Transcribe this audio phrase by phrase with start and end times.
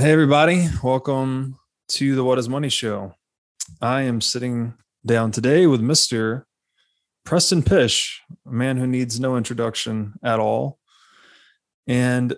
[0.00, 0.66] Hey, everybody.
[0.82, 1.58] Welcome
[1.88, 3.16] to the What is Money Show.
[3.82, 4.72] I am sitting
[5.04, 6.44] down today with Mr.
[7.26, 10.78] Preston Pysh, a man who needs no introduction at all.
[11.86, 12.34] And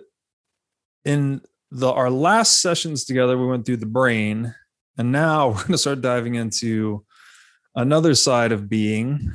[1.05, 1.39] in
[1.71, 4.53] the our last sessions together, we went through the brain,
[4.97, 7.05] and now we're going to start diving into
[7.77, 9.31] another side of being,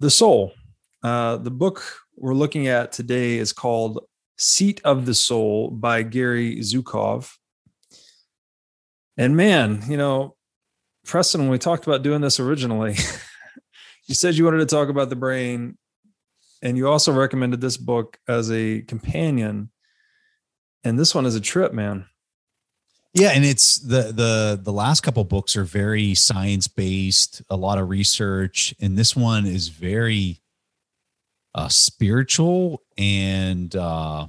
[0.00, 0.54] the soul.
[1.04, 1.84] Uh, the book
[2.16, 4.00] we're looking at today is called
[4.42, 7.32] Seat of the Soul by Gary Zukav.
[9.16, 10.34] And man, you know,
[11.04, 12.96] Preston, when we talked about doing this originally,
[14.06, 15.78] you said you wanted to talk about the brain,
[16.60, 19.70] and you also recommended this book as a companion.
[20.82, 22.06] And this one is a trip, man.
[23.14, 27.78] Yeah, and it's the the the last couple books are very science based, a lot
[27.78, 30.41] of research, and this one is very
[31.54, 34.26] uh, spiritual and uh,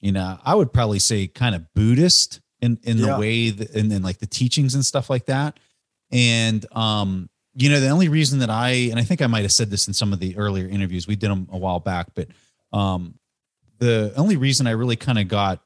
[0.00, 3.06] you know I would probably say kind of Buddhist in in yeah.
[3.06, 5.58] the way that, and then like the teachings and stuff like that.
[6.12, 9.52] And um, you know the only reason that I and I think I might have
[9.52, 12.28] said this in some of the earlier interviews we did them a while back, but
[12.72, 13.18] um,
[13.78, 15.60] the only reason I really kind of got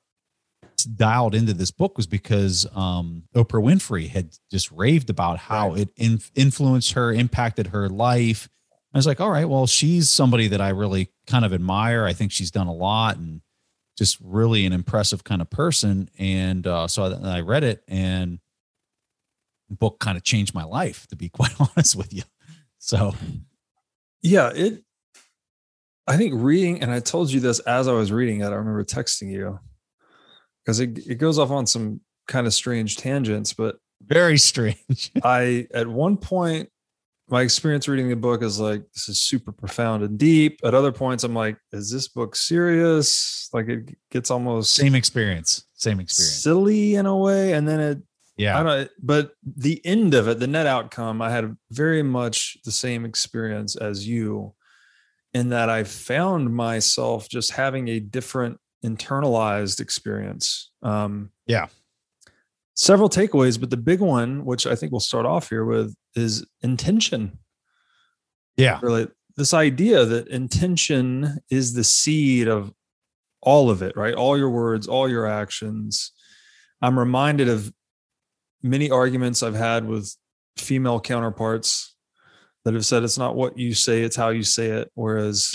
[0.96, 5.80] dialed into this book was because um, Oprah Winfrey had just raved about how right.
[5.80, 8.48] it in, influenced her, impacted her life,
[8.94, 12.04] I was like, all right, well, she's somebody that I really kind of admire.
[12.04, 13.40] I think she's done a lot and
[13.98, 16.08] just really an impressive kind of person.
[16.16, 18.38] And uh, so I, I read it, and
[19.68, 22.22] the book kind of changed my life, to be quite honest with you.
[22.78, 23.14] So,
[24.22, 24.84] yeah, it.
[26.06, 28.46] I think reading, and I told you this as I was reading it.
[28.46, 29.58] I remember texting you
[30.62, 35.10] because it it goes off on some kind of strange tangents, but very strange.
[35.24, 36.68] I at one point
[37.28, 40.61] my experience reading the book is like this is super profound and deep.
[40.64, 43.48] At other points i'm like is this book serious?
[43.53, 45.67] Like it gets almost same experience.
[45.74, 46.42] Same experience.
[46.42, 47.98] silly in a way and then it
[48.36, 48.58] yeah.
[48.58, 52.73] i don't but the end of it the net outcome i had very much the
[52.73, 54.55] same experience as you
[55.34, 60.70] in that i found myself just having a different internalized experience.
[60.83, 61.68] Um yeah
[62.74, 66.45] several takeaways, but the big one, which I think we'll start off here with, is
[66.62, 67.39] intention.
[68.57, 68.79] Yeah.
[68.83, 72.73] Really, this idea that intention is the seed of
[73.40, 74.14] all of it, right?
[74.14, 76.13] All your words, all your actions.
[76.80, 77.73] I'm reminded of
[78.63, 80.14] many arguments I've had with
[80.57, 81.95] female counterparts
[82.64, 84.90] that have said it's not what you say, it's how you say it.
[84.95, 85.55] Whereas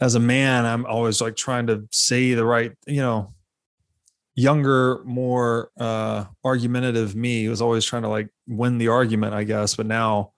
[0.00, 3.34] as a man, I'm always like trying to say the right, you know,
[4.40, 9.76] younger, more uh, argumentative me was always trying to like win the argument, I guess.
[9.76, 10.32] But now,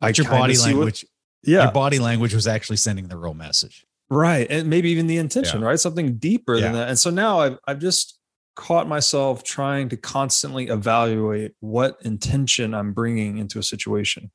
[0.00, 1.04] I your body language,
[1.42, 4.46] what, yeah, your body language was actually sending the real message, right?
[4.50, 5.68] And maybe even the intention, yeah.
[5.68, 5.80] right?
[5.80, 6.62] Something deeper yeah.
[6.62, 6.88] than that.
[6.88, 8.18] And so now I've I've just
[8.56, 14.30] caught myself trying to constantly evaluate what intention I'm bringing into a situation.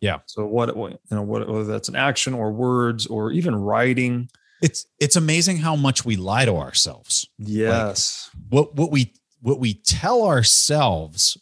[0.00, 0.18] Yeah.
[0.26, 4.28] So what you know, what whether that's an action or words or even writing
[4.62, 7.28] it's it's amazing how much we lie to ourselves.
[7.38, 8.30] Yes.
[8.34, 11.38] Like what what we what we tell ourselves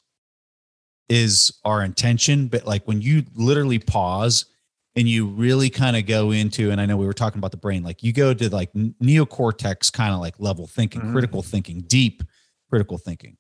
[1.09, 4.47] is our intention, but like when you literally pause
[4.95, 7.57] and you really kind of go into and I know we were talking about the
[7.57, 11.13] brain, like you go to like neocortex kind of like level thinking, mm-hmm.
[11.13, 12.23] critical thinking, deep
[12.69, 13.37] critical thinking.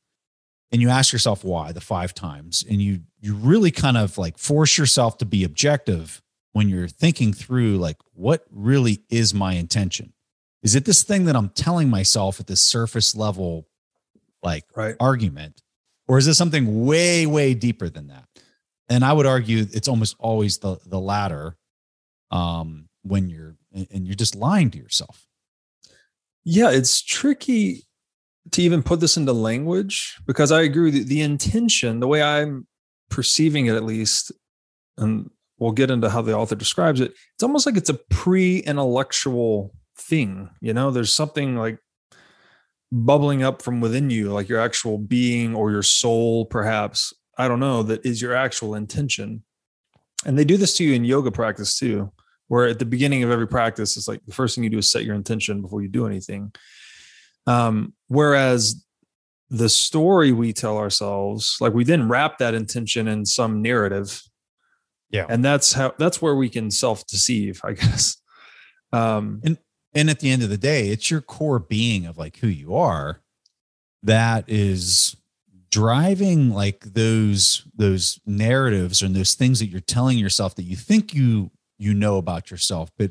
[0.72, 4.38] And you ask yourself why the five times and you you really kind of like
[4.38, 6.22] force yourself to be objective
[6.56, 10.15] when you're thinking through like what really is my intention?
[10.62, 13.69] Is it this thing that i'm telling myself at this surface level
[14.43, 14.97] like right.
[14.99, 15.61] argument?
[16.09, 18.25] Or is this something way way deeper than that?
[18.89, 21.59] And i would argue it's almost always the the latter
[22.31, 25.27] um when you're and you're just lying to yourself.
[26.43, 27.84] Yeah it's tricky
[28.53, 32.67] to even put this into language because i agree the, the intention the way i'm
[33.11, 34.33] perceiving it at least
[34.97, 37.12] and we'll get into how the author describes it.
[37.35, 40.50] It's almost like it's a pre-intellectual thing.
[40.61, 41.79] You know, there's something like
[42.93, 47.12] bubbling up from within you, like your actual being or your soul, perhaps.
[47.38, 49.43] I don't know, that is your actual intention.
[50.25, 52.12] And they do this to you in yoga practice too,
[52.49, 54.91] where at the beginning of every practice, it's like the first thing you do is
[54.91, 56.52] set your intention before you do anything.
[57.47, 58.82] Um, whereas
[59.50, 64.23] the story we tell ourselves, like we then wrap that intention in some narrative
[65.11, 65.26] yeah.
[65.29, 68.17] And that's how that's where we can self-deceive, I guess.
[68.93, 69.58] Um and
[69.94, 72.75] and at the end of the day, it's your core being of like who you
[72.76, 73.23] are
[74.03, 75.17] that is
[75.70, 81.14] driving like those those narratives and those things that you're telling yourself that you think
[81.14, 83.11] you you know about yourself but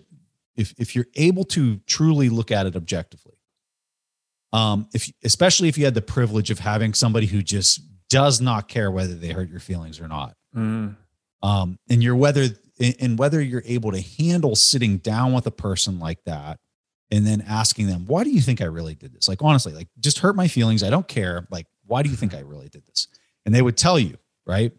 [0.56, 3.34] if if you're able to truly look at it objectively
[4.54, 8.68] Um, if especially if you had the privilege of having somebody who just does not
[8.70, 10.36] care whether they hurt your feelings or not.
[10.56, 10.96] Mm.
[11.46, 12.48] Um, and you're whether
[13.00, 16.60] and whether you're able to handle sitting down with a person like that
[17.12, 19.30] and then asking them, why do you think I really did this?
[19.30, 20.82] Like, honestly, like just hurt my feelings.
[20.82, 21.48] I don't care.
[21.52, 23.08] Like, why do you think I really did this?
[23.46, 24.74] And they would tell you, right?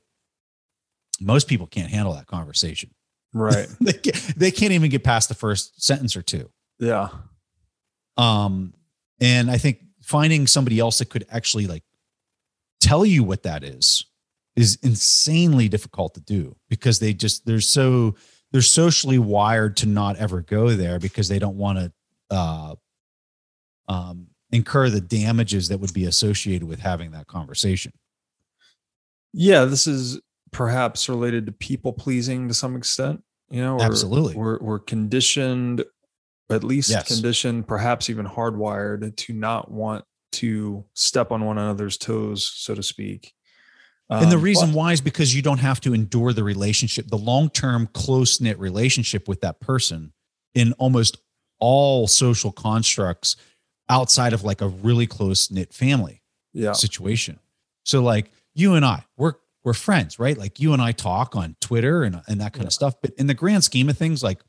[1.20, 2.90] Most people can't handle that conversation.
[3.32, 3.68] Right.
[3.80, 6.50] they, can't, they can't even get past the first sentence or two.
[6.80, 7.10] Yeah.
[8.16, 8.74] Um,
[9.20, 11.84] and I think finding somebody else that could actually like
[12.80, 14.04] tell you what that is
[14.56, 18.16] is insanely difficult to do because they just they're so
[18.52, 21.92] they're socially wired to not ever go there because they don't want to
[22.30, 22.74] uh,
[23.88, 27.92] um, incur the damages that would be associated with having that conversation.
[29.32, 30.20] Yeah, this is
[30.52, 33.22] perhaps related to people pleasing to some extent.
[33.50, 34.34] You know, absolutely.
[34.34, 35.84] We're we're conditioned,
[36.50, 37.06] at least yes.
[37.06, 42.82] conditioned, perhaps even hardwired to not want to step on one another's toes, so to
[42.82, 43.34] speak.
[44.08, 47.08] Um, and the reason but, why is because you don't have to endure the relationship,
[47.08, 50.12] the long term, close knit relationship with that person
[50.54, 51.18] in almost
[51.58, 53.36] all social constructs
[53.88, 56.22] outside of like a really close knit family
[56.52, 56.72] yeah.
[56.72, 57.38] situation.
[57.84, 60.38] So, like you and I, we're we're friends, right?
[60.38, 62.68] Like you and I talk on Twitter and, and that kind yeah.
[62.68, 62.94] of stuff.
[63.02, 64.40] But in the grand scheme of things, like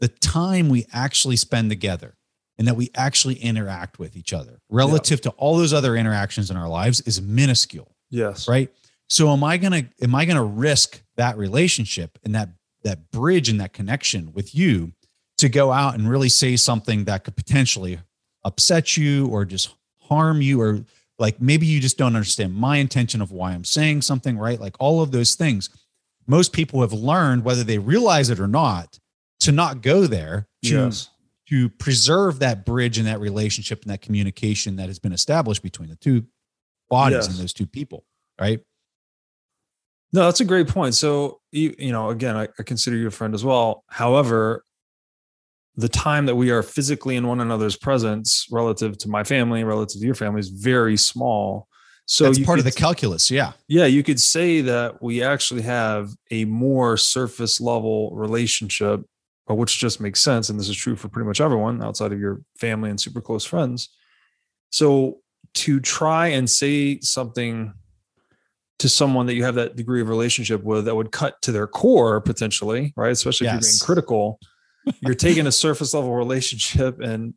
[0.00, 2.16] the time we actually spend together
[2.58, 5.30] and that we actually interact with each other relative yeah.
[5.30, 7.94] to all those other interactions in our lives is minuscule.
[8.10, 8.48] Yes.
[8.48, 8.70] Right.
[9.08, 12.50] So am I gonna am I gonna risk that relationship and that
[12.84, 14.92] that bridge and that connection with you
[15.38, 17.98] to go out and really say something that could potentially
[18.44, 20.84] upset you or just harm you or
[21.18, 24.60] like maybe you just don't understand my intention of why I'm saying something, right?
[24.60, 25.70] Like all of those things.
[26.26, 28.98] Most people have learned, whether they realize it or not,
[29.40, 31.08] to not go there to, yes.
[31.48, 35.88] to preserve that bridge and that relationship and that communication that has been established between
[35.88, 36.24] the two
[36.90, 37.28] bodies yes.
[37.28, 38.04] and those two people,
[38.40, 38.60] right?
[40.12, 40.94] No, that's a great point.
[40.94, 43.84] So, you, you know, again, I, I consider you a friend as well.
[43.88, 44.64] However,
[45.76, 50.00] the time that we are physically in one another's presence relative to my family, relative
[50.00, 51.68] to your family is very small.
[52.06, 53.30] So that's part could, of the calculus.
[53.30, 53.52] Yeah.
[53.68, 53.84] Yeah.
[53.84, 59.02] You could say that we actually have a more surface level relationship,
[59.48, 60.48] uh, which just makes sense.
[60.48, 63.44] And this is true for pretty much everyone outside of your family and super close
[63.44, 63.90] friends.
[64.70, 65.18] So
[65.54, 67.74] to try and say something
[68.78, 71.66] to someone that you have that degree of relationship with that would cut to their
[71.66, 73.10] core potentially, right?
[73.10, 73.54] Especially yes.
[73.54, 74.40] if you're being critical,
[75.00, 77.34] you're taking a surface level relationship and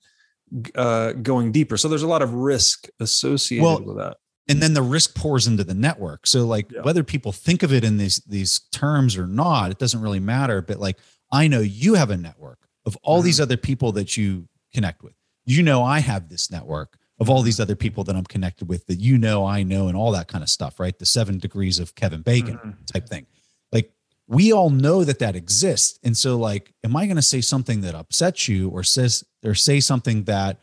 [0.76, 1.78] uh, going deeper.
[1.78, 4.18] So there's a lot of risk associated well, with that.
[4.50, 6.28] And then the risk pours into the network.
[6.28, 6.82] So like yeah.
[6.82, 10.62] whether people think of it in these these terms or not, it doesn't really matter.
[10.62, 10.98] But like
[11.32, 13.28] I know you have a network of all mm-hmm.
[13.28, 15.14] these other people that you connect with.
[15.46, 18.88] You know I have this network of all these other people that I'm connected with
[18.88, 20.98] that you know, I know, and all that kind of stuff, right?
[20.98, 22.84] The seven degrees of Kevin Bacon mm-hmm.
[22.92, 23.28] type thing.
[23.72, 23.94] Like
[24.28, 26.00] we all know that that exists.
[26.04, 29.54] And so, like, am I going to say something that upsets you or says, or
[29.54, 30.60] say something that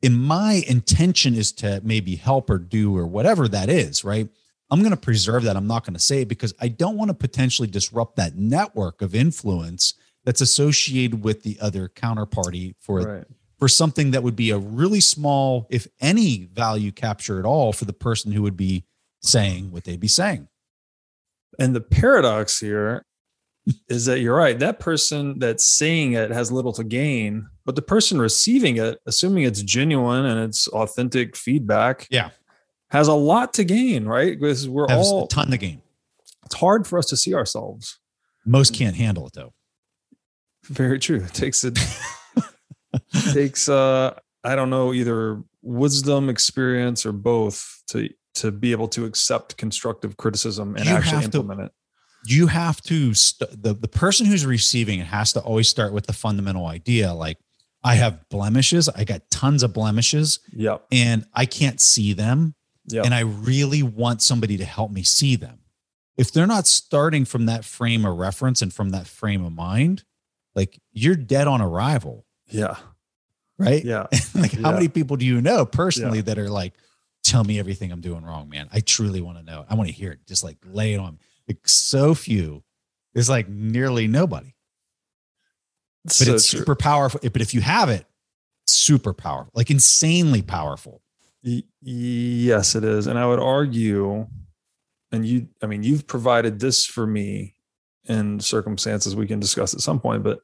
[0.00, 4.28] in my intention is to maybe help or do or whatever that is, right?
[4.70, 5.56] I'm going to preserve that.
[5.56, 9.02] I'm not going to say it because I don't want to potentially disrupt that network
[9.02, 13.26] of influence that's associated with the other counterparty for right
[13.60, 17.84] for something that would be a really small, if any value capture at all for
[17.84, 18.84] the person who would be
[19.20, 20.48] saying what they'd be saying.
[21.58, 23.04] And the paradox here
[23.90, 24.58] is that you're right.
[24.58, 29.44] That person that's saying it has little to gain, but the person receiving it, assuming
[29.44, 32.30] it's genuine and it's authentic feedback, yeah,
[32.88, 34.40] has a lot to gain, right?
[34.40, 35.82] Because we're has all a ton to gain.
[36.46, 37.98] It's hard for us to see ourselves.
[38.46, 39.52] Most can't handle it though.
[40.64, 41.22] Very true.
[41.22, 41.78] It takes it
[43.32, 49.04] takes uh I don't know either wisdom, experience, or both to to be able to
[49.04, 51.72] accept constructive criticism and you actually implement to, it.
[52.26, 56.06] You have to st- the the person who's receiving it has to always start with
[56.06, 57.38] the fundamental idea like
[57.82, 60.40] I have blemishes, I got tons of blemishes.
[60.52, 60.86] Yep.
[60.92, 62.54] And I can't see them.
[62.88, 63.04] Yep.
[63.04, 65.60] And I really want somebody to help me see them.
[66.16, 70.04] If they're not starting from that frame of reference and from that frame of mind,
[70.54, 72.26] like you're dead on arrival.
[72.50, 72.76] Yeah.
[73.58, 73.84] Right.
[73.84, 74.06] Yeah.
[74.34, 74.74] like how yeah.
[74.74, 76.24] many people do you know personally yeah.
[76.24, 76.72] that are like,
[77.22, 78.68] tell me everything I'm doing wrong, man.
[78.72, 79.64] I truly want to know.
[79.68, 80.26] I want to hear it.
[80.26, 81.18] Just like lay it on.
[81.46, 82.62] Like so few.
[83.14, 84.54] It's like nearly nobody.
[86.04, 86.60] But so it's true.
[86.60, 87.20] super powerful.
[87.22, 88.06] But if you have it,
[88.66, 91.02] super powerful, like insanely powerful.
[91.44, 93.06] Y- yes, it is.
[93.06, 94.26] And I would argue,
[95.12, 97.54] and you, I mean, you've provided this for me
[98.04, 100.40] in circumstances we can discuss at some point, but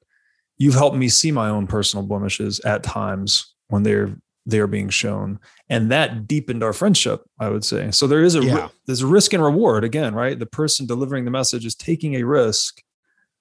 [0.59, 4.17] you've helped me see my own personal blemishes at times when they're
[4.49, 8.35] they are being shown and that deepened our friendship i would say so there is
[8.37, 8.69] a Yeah.
[8.87, 12.23] there's a risk and reward again right the person delivering the message is taking a
[12.23, 12.81] risk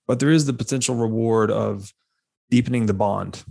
[0.07, 1.93] but there is the potential reward of
[2.49, 3.43] deepening the bond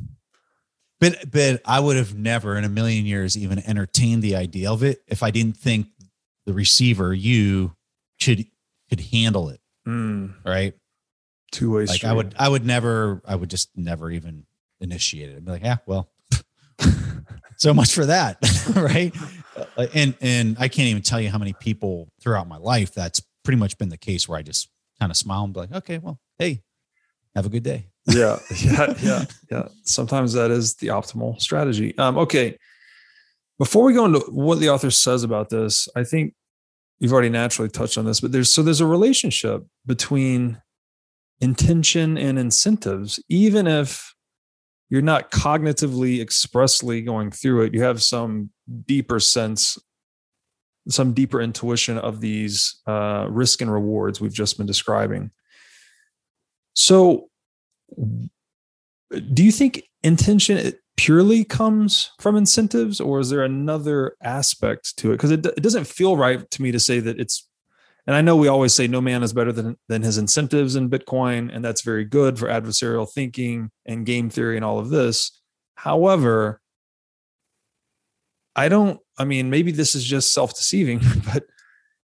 [1.00, 4.82] But but I would have never in a million years even entertained the idea of
[4.82, 5.86] it if I didn't think
[6.46, 7.74] the receiver, you,
[8.22, 8.44] could
[8.90, 9.60] could handle it.
[9.88, 10.74] Mm, Right.
[11.54, 12.08] Two-way Like street.
[12.08, 14.44] I would I would never I would just never even
[14.80, 15.36] initiate it.
[15.36, 16.10] I'd be like, yeah, well,
[17.56, 18.38] so much for that.
[18.74, 19.14] right.
[19.76, 23.20] Uh, And and I can't even tell you how many people throughout my life that's
[23.44, 24.68] pretty much been the case where I just
[25.00, 26.62] kind of smile and be like, okay, well, hey,
[27.34, 27.88] have a good day.
[28.06, 32.54] yeah yeah yeah yeah sometimes that is the optimal strategy um okay
[33.58, 36.34] before we go into what the author says about this i think
[36.98, 40.60] you've already naturally touched on this but there's so there's a relationship between
[41.44, 44.14] intention and incentives even if
[44.90, 48.50] you're not cognitively expressly going through it you have some
[48.86, 49.78] deeper sense
[50.88, 55.30] some deeper intuition of these uh, risk and rewards we've just been describing.
[56.74, 57.28] So
[57.96, 65.16] do you think intention purely comes from incentives or is there another aspect to it?
[65.16, 67.48] Because it, it doesn't feel right to me to say that it's
[68.06, 70.90] and i know we always say no man is better than than his incentives in
[70.90, 75.40] bitcoin and that's very good for adversarial thinking and game theory and all of this
[75.76, 76.60] however
[78.56, 81.00] i don't i mean maybe this is just self-deceiving
[81.32, 81.44] but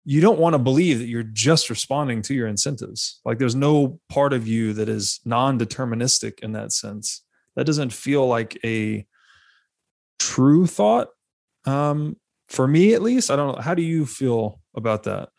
[0.06, 3.20] you don't want to believe that you're just responding to your incentives.
[3.26, 7.24] Like there's no part of you that is non-deterministic in that sense.
[7.56, 9.08] That doesn't feel like a
[10.20, 11.08] true thought.
[11.66, 13.62] Um, for me at least, I don't know.
[13.62, 15.30] How do you feel about that?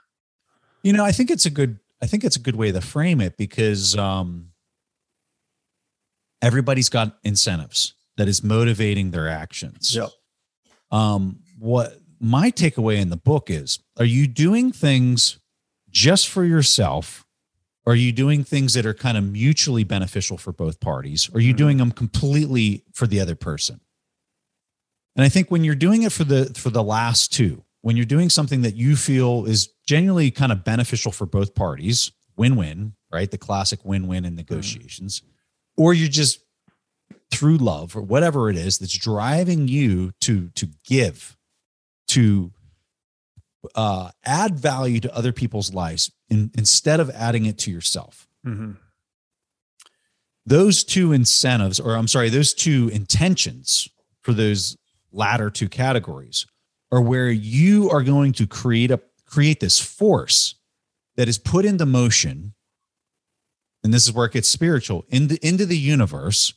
[0.82, 3.20] You know, I think it's a good I think it's a good way to frame
[3.20, 4.50] it because um
[6.42, 9.94] everybody's got incentives that is motivating their actions.
[9.94, 10.10] Yep.
[10.90, 15.38] Um what my takeaway in the book is are you doing things
[15.90, 17.24] just for yourself?
[17.84, 21.28] Or are you doing things that are kind of mutually beneficial for both parties?
[21.32, 21.58] Or are you Mhm.
[21.58, 23.80] doing them completely for the other person?
[25.14, 28.04] And I think when you're doing it for the for the last two, when you're
[28.04, 33.30] doing something that you feel is genuinely kind of beneficial for both parties, win-win, right?
[33.30, 35.22] The classic win-win in negotiations,
[35.76, 36.40] or you're just
[37.30, 41.36] through love or whatever it is that's driving you to to give,
[42.08, 42.50] to
[43.76, 48.72] uh, add value to other people's lives in, instead of adding it to yourself Mm-hmm.
[50.44, 53.86] those two incentives, or I'm sorry, those two intentions
[54.22, 54.76] for those
[55.12, 56.46] latter two categories
[56.92, 60.54] are where you are going to create a create this force
[61.16, 62.54] that is put into motion.
[63.82, 66.54] And this is where it gets spiritual into, into the universe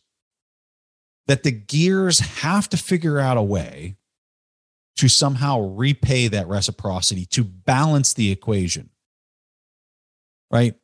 [1.27, 3.97] that the gears have to figure out a way
[4.97, 8.89] to somehow repay that reciprocity to balance the equation.
[10.51, 10.75] Right.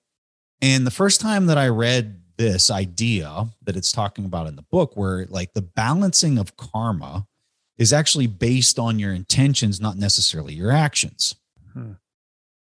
[0.62, 4.62] And the first time that I read this idea that it's talking about in the
[4.62, 7.28] book, where like the balancing of karma
[7.78, 11.36] is actually based on your intentions, not necessarily your actions.
[11.74, 11.94] Hmm.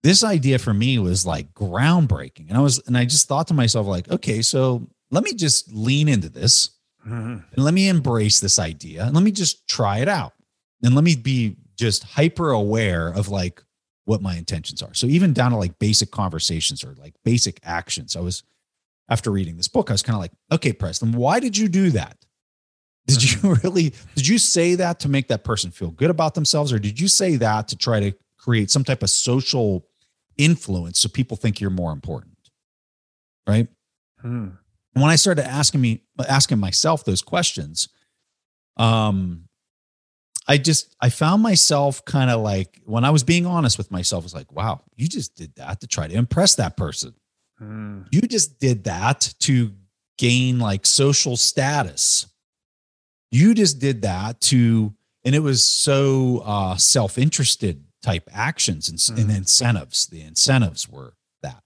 [0.02, 2.50] This idea for me was like groundbreaking.
[2.50, 5.72] And I was, and I just thought to myself, like, okay, so let me just
[5.74, 6.72] lean into this
[7.06, 7.40] Mm-hmm.
[7.54, 10.32] and let me embrace this idea and let me just try it out
[10.84, 13.62] and let me be just hyper aware of like
[14.06, 18.16] what my intentions are so even down to like basic conversations or like basic actions
[18.16, 18.44] i was
[19.10, 21.90] after reading this book i was kind of like okay preston why did you do
[21.90, 22.16] that
[23.08, 26.72] did you really did you say that to make that person feel good about themselves
[26.72, 29.86] or did you say that to try to create some type of social
[30.38, 32.38] influence so people think you're more important
[33.48, 33.68] right
[34.24, 34.48] Hmm.
[34.94, 37.90] when I started asking me asking myself those questions,
[38.78, 39.50] um,
[40.48, 44.24] I just I found myself kind of like when I was being honest with myself,
[44.24, 47.14] I was like, wow, you just did that to try to impress that person.
[47.60, 48.04] Hmm.
[48.12, 49.74] You just did that to
[50.18, 52.26] gain like social status.
[53.34, 54.94] You just did that to,
[55.26, 59.38] and it was so uh self-interested type actions and, and Mhm.
[59.38, 60.06] incentives.
[60.08, 61.64] The incentives were that.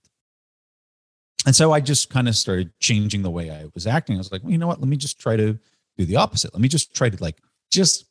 [1.46, 4.16] And so I just kind of started changing the way I was acting.
[4.16, 4.80] I was like, well, you know what?
[4.80, 5.58] Let me just try to
[5.98, 6.54] do the opposite.
[6.54, 7.38] Let me just try to like
[7.70, 8.06] just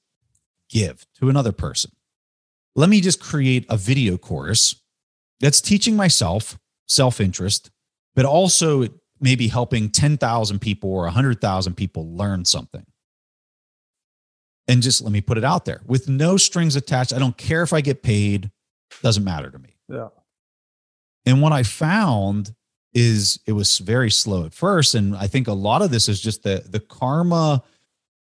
[0.70, 1.92] give to another person.
[2.76, 4.76] Let me just create a video course
[5.40, 7.72] that's teaching myself self interest,
[8.16, 8.88] but also
[9.20, 12.86] maybe helping 10,000 people or 100,000 people learn something.
[14.68, 17.14] And just let me put it out there with no strings attached.
[17.14, 18.52] I don't care if I get paid,
[19.02, 19.76] doesn't matter to me.
[19.88, 20.10] Yeah.
[21.26, 22.54] And what I found
[22.94, 24.94] is it was very slow at first.
[24.96, 27.64] And I think a lot of this is just the the karma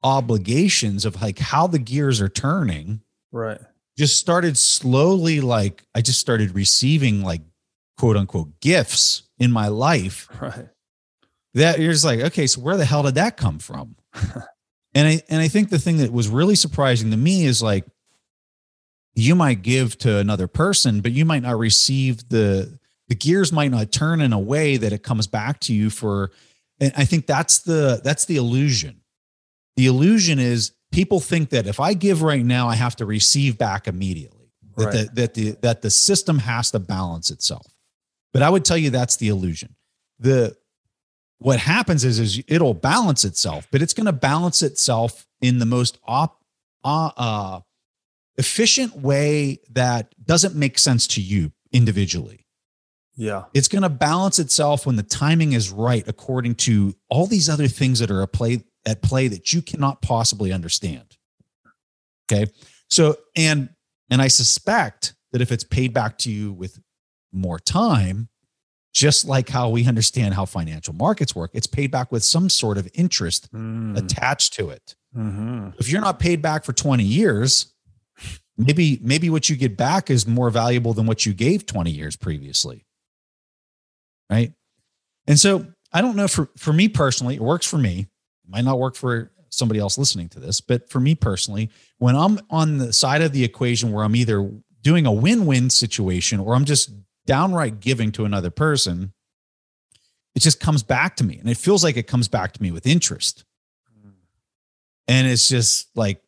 [0.04, 3.60] obligations of like how the gears are turning Right.
[3.98, 7.42] just started slowly like I just started receiving like
[7.98, 10.70] quote unquote gifts in my life Right.
[11.54, 13.96] that you're just like, okay, so where the hell did that come from?
[14.94, 17.86] and I and I think the thing that was really surprising to me is like
[19.16, 23.72] you might give to another person, but you might not receive the the gears might
[23.72, 26.32] not turn in a way that it comes back to you for
[26.80, 29.02] and I think that's the that's the illusion.
[29.76, 33.58] The illusion is people think that if I give right now, I have to receive
[33.58, 34.52] back immediately.
[34.78, 34.94] That Right.
[34.94, 37.68] the that the that the system has to balance itself.
[38.34, 39.76] But I would tell you that's the illusion.
[40.20, 40.56] The
[41.42, 45.66] what happens is is it'll balance itself, but it's going to balance itself in the
[45.66, 46.40] most op,
[46.84, 47.60] uh, uh,
[48.38, 52.46] efficient way that doesn't make sense to you individually.
[53.16, 53.46] Yeah.
[53.56, 57.68] It's going to balance itself when the timing is right, according to all these other
[57.68, 61.18] things that are at play at play that you cannot possibly understand.
[62.32, 62.52] Okay,
[62.88, 63.70] so and
[64.12, 66.80] and I suspect that if it's paid back to you with
[67.32, 68.30] more time,
[68.94, 72.78] just like how we understand how financial markets work, it's paid back with some sort
[72.78, 73.98] of interest Mm.
[73.98, 74.96] attached to it.
[75.16, 75.74] Mhm.
[75.80, 77.74] If you're not paid back for 20 years,
[78.58, 82.16] maybe maybe what you get back is more valuable than what you gave 20 years
[82.16, 82.86] previously.
[84.30, 84.54] Right?
[85.28, 88.00] And so I don't know for for me personally, it works for me.
[88.46, 92.16] It might not work for somebody else listening to this, but for me personally, when
[92.16, 94.50] I'm on the side of the equation where I'm either
[94.82, 96.90] doing a win-win situation or I'm just
[97.26, 99.14] downright giving to another person,
[100.36, 102.72] it just comes back to me and it feels like it comes back to me
[102.72, 103.44] with interest.
[105.08, 106.22] And it's just like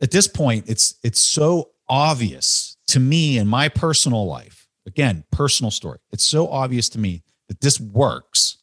[0.00, 5.70] at this point it's it's so obvious to me in my personal life again personal
[5.70, 8.58] story it's so obvious to me that this works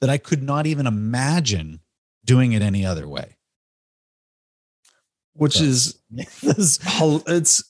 [0.00, 1.80] that i could not even imagine
[2.24, 3.36] doing it any other way.
[5.34, 5.98] Which So- is
[6.42, 7.64] it's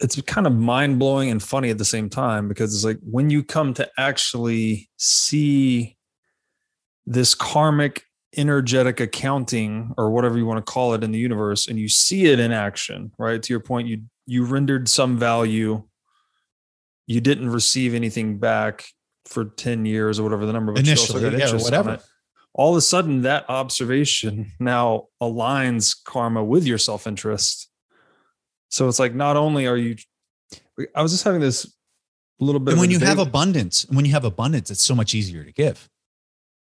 [0.00, 3.30] it's kind of mind blowing and funny at the same time because it's like when
[3.30, 5.96] you come to actually see
[7.06, 8.02] this karmic
[8.36, 12.26] energetic accounting or whatever you want to call it in the universe and you see
[12.26, 15.82] it in action right to your point you you rendered some value
[17.06, 18.84] you didn't receive anything back
[19.24, 21.94] for 10 years or whatever the number but you also Initially, got yeah, whatever.
[21.94, 22.02] it.
[22.52, 27.70] all of a sudden that observation now aligns karma with your self-interest
[28.68, 29.96] so it's like not only are you
[30.94, 31.72] i was just having this
[32.40, 35.14] little bit and when you have debate- abundance when you have abundance it's so much
[35.14, 35.88] easier to give.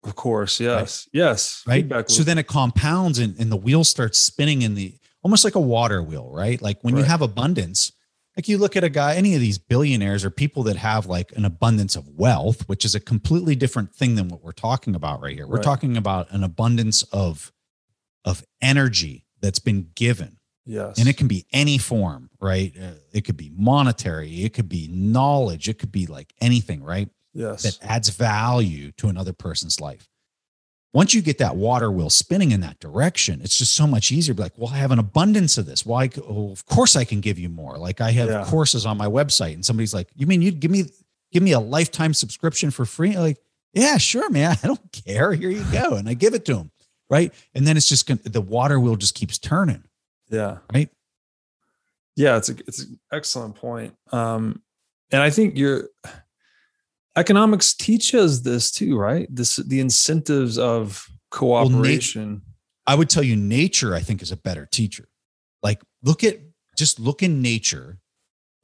[0.03, 1.75] Of course yes yes right?
[1.83, 5.55] Feedback so then it compounds and, and the wheel starts spinning in the almost like
[5.55, 6.59] a water wheel right?
[6.61, 7.91] Like when you have abundance
[8.37, 11.33] like you look at a guy any of these billionaires or people that have like
[11.35, 15.21] an abundance of wealth which is a completely different thing than what we're talking about
[15.21, 15.45] right here.
[15.45, 15.63] We're Right.
[15.63, 17.51] talking about an abundance of
[18.25, 20.37] of energy that's been given
[20.77, 24.69] yes and it can be any form right Uh, it could be monetary it could
[24.69, 29.79] be knowledge it could be like anything right yes that adds value to another person's
[29.81, 30.07] life.
[30.91, 34.33] Once you get that water wheel spinning in that direction, it's just so much easier.
[34.33, 35.85] Be like, well, I have an abundance of this.
[35.85, 36.09] Why?
[36.27, 37.77] Oh, of course, I can give you more.
[37.77, 38.43] Like I have Yeah.
[38.45, 40.85] courses on my website, and somebody's like, "You mean you'd give me
[41.31, 43.37] give me a lifetime subscription for free?" Like,
[43.71, 44.57] yeah, sure, man.
[44.63, 45.31] I don't care.
[45.33, 46.71] Here you go, and I give it to them,
[47.07, 47.31] right?
[47.53, 49.83] And then it's just gonna, the water wheel just keeps turning,
[50.29, 50.89] yeah right?
[52.15, 53.95] Yeah, it's a it's an excellent point.
[54.11, 54.61] Um,
[55.09, 55.87] and I think your
[57.15, 59.27] economics teaches this too, right?
[59.33, 62.41] This the incentives of cooperation.
[62.85, 65.07] I would tell you nature, I think, is a better teacher.
[65.63, 66.39] Like look at
[66.77, 67.99] just look in nature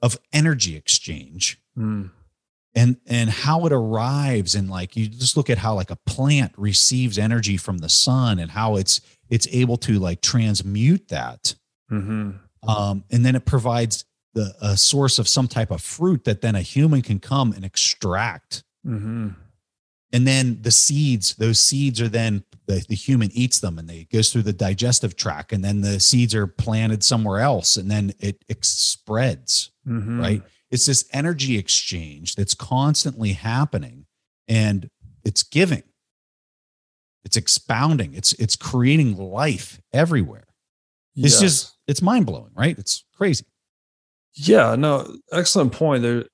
[0.01, 2.08] of energy exchange Hmm.
[2.75, 6.54] and and how it arrives and like you just look at how like a plant
[6.58, 11.55] receives energy from the sun and how it's it's able to like transmute that
[11.91, 12.39] Mhm.
[12.63, 16.55] um, and then it provides the a source of some type of fruit that then
[16.55, 19.35] a human can come and extract Mhm.
[20.11, 23.99] and then the seeds those seeds are then the, the human eats them and they
[23.99, 27.89] it goes through the digestive tract and then the seeds are planted somewhere else and
[27.91, 30.19] then it, it spreads Mhm.
[30.19, 34.05] right it's this energy exchange that's constantly happening
[34.47, 34.89] and
[35.23, 35.83] it's giving
[37.25, 40.45] it's expounding it's it's creating life everywhere
[41.15, 41.41] it's Yes.
[41.41, 43.45] just it's mind-blowing right it's crazy
[44.38, 46.03] Yeah, no, excellent point.
[46.03, 46.25] There,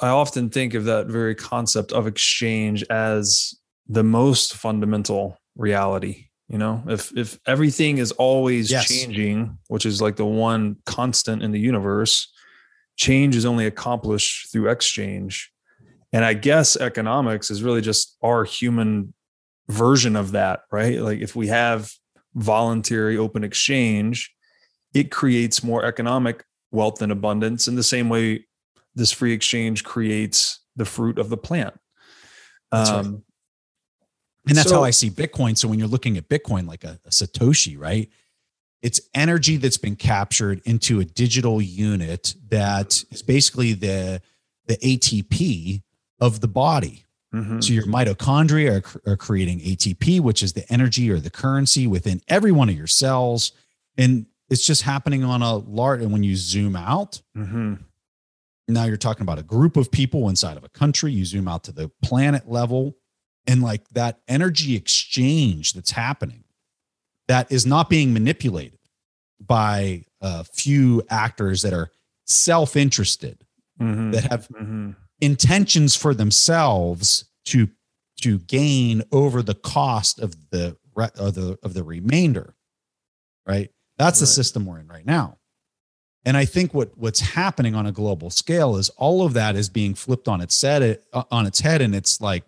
[0.00, 3.54] I often think of that very concept of exchange as
[3.88, 6.26] the most fundamental reality.
[6.48, 8.86] You know, if if everything is always Yes.
[8.88, 12.32] changing, which is like the one constant in the universe,
[12.96, 15.50] change is only accomplished through exchange.
[16.12, 19.12] And I guess economics is really just our human
[19.68, 21.00] version of that, right?
[21.00, 21.92] Like if we have
[22.34, 24.32] voluntary open exchange,
[24.94, 28.46] it creates more economic wealth and abundance in the same way
[28.94, 31.74] this free exchange creates the fruit of the plant.
[32.72, 33.22] That's um, right.
[34.48, 35.56] And that's so, how I see Bitcoin.
[35.56, 38.08] So when you're looking at Bitcoin like a, a Satoshi, right?
[38.82, 44.22] It's energy that's been captured into a digital unit that is basically the
[44.66, 45.82] the ATP
[46.20, 47.04] of the body.
[47.34, 47.60] Mm-hmm.
[47.60, 52.20] So your mitochondria are, are, creating ATP, which is the energy or the currency within
[52.26, 53.52] every one of your cells,
[53.96, 56.02] and it's just happening on a large.
[56.02, 57.74] And when you zoom out, mm-hmm.
[58.66, 61.12] now you're talking about a group of people inside of a country.
[61.12, 62.96] You zoom out to the planet level,
[63.46, 66.44] and like that energy exchange that's happening
[67.28, 68.80] that is not being manipulated
[69.40, 71.92] by a few actors that are
[72.26, 73.44] self-interested
[73.80, 74.10] mm-hmm.
[74.10, 74.90] that have mm-hmm.
[75.20, 77.68] Intentions for themselves to
[78.20, 82.54] to gain over the cost of the of the of the remainder
[83.46, 84.20] right that's right.
[84.20, 85.38] the system we're in right now
[86.26, 89.70] and i think what what's happening on a global scale is all of that is
[89.70, 92.44] being flipped on its head uh, on its head and it's like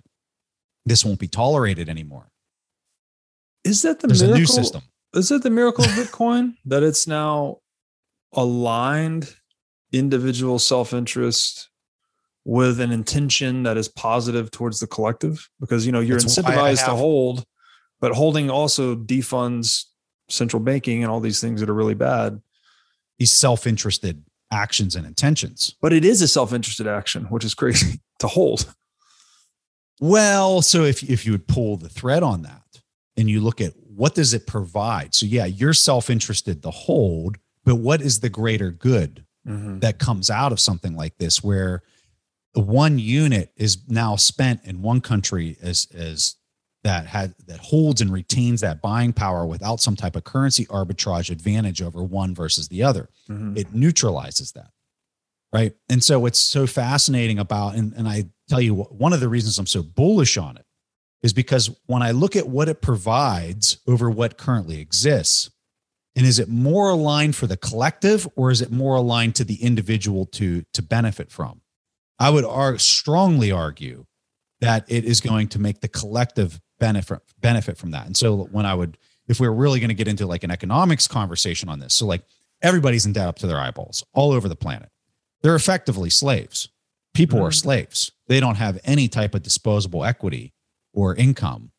[0.84, 2.28] this won't be tolerated anymore.
[3.64, 4.40] Is that the There's miracle?
[4.40, 4.82] new system?
[5.14, 7.58] Is it the miracle of Bitcoin that it's now
[8.32, 9.36] aligned
[9.92, 11.68] individual self-interest
[12.44, 15.48] with an intention that is positive towards the collective?
[15.60, 17.44] Because you know you're incentivized to hold,
[18.00, 19.84] but holding also defunds
[20.28, 22.40] central banking and all these things that are really bad.
[23.18, 25.74] These self-interested actions and intentions.
[25.80, 28.72] But it is a self-interested action, which is crazy to hold.
[30.00, 32.62] Well, so if if you would pull the thread on that
[33.16, 35.14] and you look at what does it provide?
[35.14, 39.78] So yeah, you're self-interested to hold, but what is the greater good mm-hmm.
[39.78, 41.82] that comes out of something like this where
[42.54, 46.36] one unit is now spent in one country as as
[46.84, 51.30] that had that holds and retains that buying power without some type of currency arbitrage
[51.30, 53.08] advantage over one versus the other.
[53.28, 53.56] Mm-hmm.
[53.56, 54.70] It neutralizes that.
[55.52, 55.74] Right.
[55.88, 59.58] And so what's so fascinating about and, and I tell you one of the reasons
[59.58, 60.66] I'm so bullish on it
[61.22, 65.50] is because when I look at what it provides over what currently exists,
[66.16, 69.62] and is it more aligned for the collective or is it more aligned to the
[69.62, 71.61] individual to to benefit from?
[72.18, 74.06] I would ar- strongly argue
[74.60, 78.06] that it is going to make the collective benefit benefit from that.
[78.06, 78.98] And so when I would
[79.28, 82.06] if we we're really going to get into like an economics conversation on this, so
[82.06, 82.22] like
[82.60, 84.88] everybody's in debt up to their eyeballs all over the planet.
[85.42, 86.68] They're effectively slaves.
[87.14, 87.48] People mm-hmm.
[87.48, 90.54] are slaves they don't have any type of disposable equity
[90.94, 91.70] or income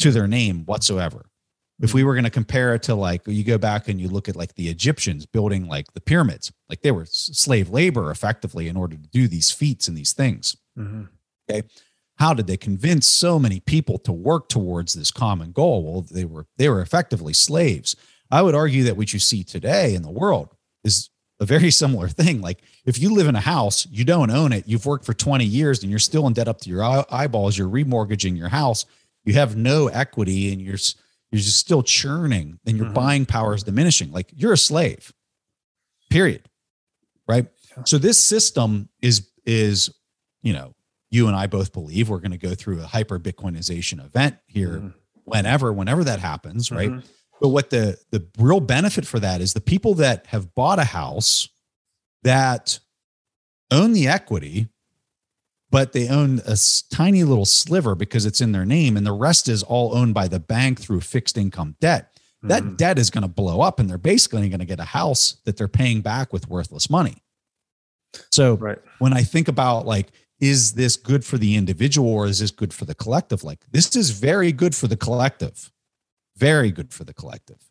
[0.00, 1.26] to their name whatsoever.
[1.82, 4.28] If we were going to compare it to like you go back and you look
[4.28, 8.76] at like the Egyptians building like the pyramids, like they were slave labor effectively in
[8.76, 10.56] order to do these feats and these things.
[10.78, 11.04] Mm-hmm.
[11.50, 11.66] Okay.
[12.16, 15.82] How did they convince so many people to work towards this common goal?
[15.82, 17.96] Well, they were they were effectively slaves.
[18.30, 22.08] I would argue that what you see today in the world is a very similar
[22.08, 22.40] thing.
[22.40, 25.44] Like if you live in a house, you don't own it, you've worked for 20
[25.44, 28.86] years and you're still in debt up to your eyeballs, you're remortgaging your house,
[29.24, 30.78] you have no equity and you're
[31.32, 32.94] you're just still churning and your mm-hmm.
[32.94, 34.12] buying power is diminishing.
[34.12, 35.12] Like you're a slave.
[36.10, 36.48] Period.
[37.26, 37.46] Right?
[37.76, 37.84] Yeah.
[37.84, 39.90] So this system is is,
[40.42, 40.74] you know,
[41.10, 44.76] you and I both believe we're going to go through a hyper bitcoinization event here
[44.76, 44.88] mm-hmm.
[45.24, 46.90] whenever whenever that happens, right?
[46.90, 47.06] Mm-hmm
[47.42, 50.84] but what the the real benefit for that is the people that have bought a
[50.84, 51.48] house
[52.22, 52.78] that
[53.72, 54.68] own the equity,
[55.72, 56.56] but they own a
[56.92, 60.28] tiny little sliver because it's in their name, and the rest is all owned by
[60.28, 62.16] the bank through fixed income debt.
[62.44, 62.76] That mm-hmm.
[62.76, 65.56] debt is going to blow up, and they're basically going to get a house that
[65.56, 67.22] they're paying back with worthless money.
[68.30, 68.78] So right.
[69.00, 70.08] when I think about like,
[70.38, 73.42] is this good for the individual or is this good for the collective?
[73.42, 75.72] Like, this is very good for the collective
[76.36, 77.70] very good for the collective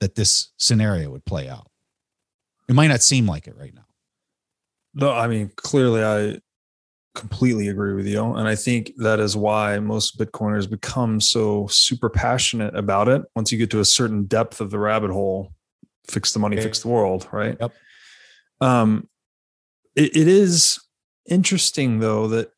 [0.00, 1.68] that this scenario would play out.
[2.68, 3.86] It might not seem like it right now.
[4.94, 6.40] No, I mean, clearly, I
[7.18, 8.22] completely agree with you.
[8.34, 13.22] And I think that is why most Bitcoiners become so super passionate about it.
[13.34, 15.52] Once you get to a certain depth of the rabbit hole,
[16.06, 16.64] fix the money, okay.
[16.64, 17.56] fix the world, right?
[17.60, 17.72] Yep.
[18.60, 19.08] Um,
[19.96, 20.78] it, it is
[21.28, 22.52] interesting though that,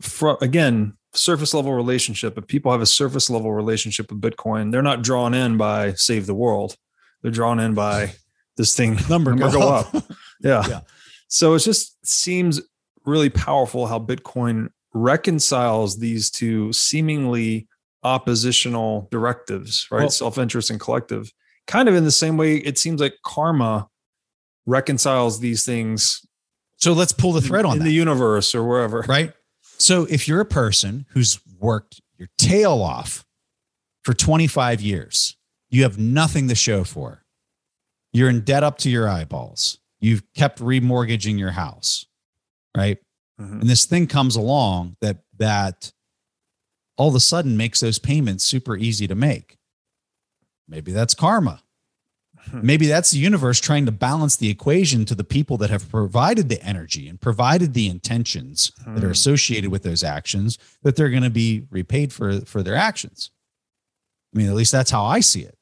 [0.00, 2.38] from again, surface level relationship.
[2.38, 6.26] If people have a surface level relationship with Bitcoin, they're not drawn in by save
[6.26, 6.76] the world.
[7.22, 8.14] They're drawn in by
[8.56, 9.94] this thing number, number go, up.
[9.94, 10.04] up.
[10.40, 10.66] yeah.
[10.68, 10.80] yeah.
[11.28, 12.60] So it just seems
[13.04, 17.68] really powerful how Bitcoin reconciles these two seemingly
[18.02, 20.00] oppositional directives, right?
[20.00, 21.32] Well, Self-interest and collective.
[21.66, 23.88] Kind of in the same way it seems like karma
[24.66, 26.24] reconciles these things.
[26.76, 27.84] So let's pull the thread on in that.
[27.84, 29.00] the universe or wherever.
[29.02, 29.32] Right.
[29.78, 33.24] So if you're a person who's worked your tail off
[34.02, 35.36] for 25 years
[35.70, 37.24] You have nothing to show for.
[38.12, 39.78] You're in debt up to your eyeballs.
[40.00, 42.06] You've kept remortgaging your house,
[42.76, 42.98] right?
[43.40, 43.60] Mm-hmm.
[43.60, 45.92] And this thing comes along that that
[46.96, 49.56] all of a sudden makes those payments super easy to make.
[50.68, 51.62] Maybe that's karma.
[52.50, 52.60] Hmm.
[52.62, 56.48] Maybe that's the universe trying to balance the equation to the people that have provided
[56.48, 58.94] the energy and provided the intentions hmm.
[58.94, 59.12] that are hmm.
[59.12, 63.30] associated with those actions that they're going to be repaid for for their actions.
[64.34, 65.56] I mean, at least that's how I see it.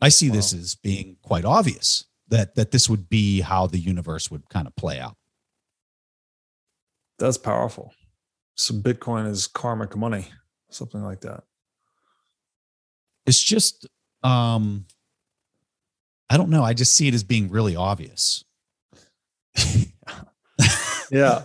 [0.00, 0.36] I see wow.
[0.36, 4.66] this as being quite obvious that that this would be how the universe would kind
[4.66, 5.16] of play out.
[7.20, 7.92] That's powerful.
[8.56, 10.28] So Bitcoin is karmic money,
[10.70, 11.44] something like that.
[13.26, 13.86] It's just
[14.24, 14.86] um
[16.30, 16.64] I don't know.
[16.64, 18.44] I just see it as being really obvious.
[21.10, 21.42] yeah.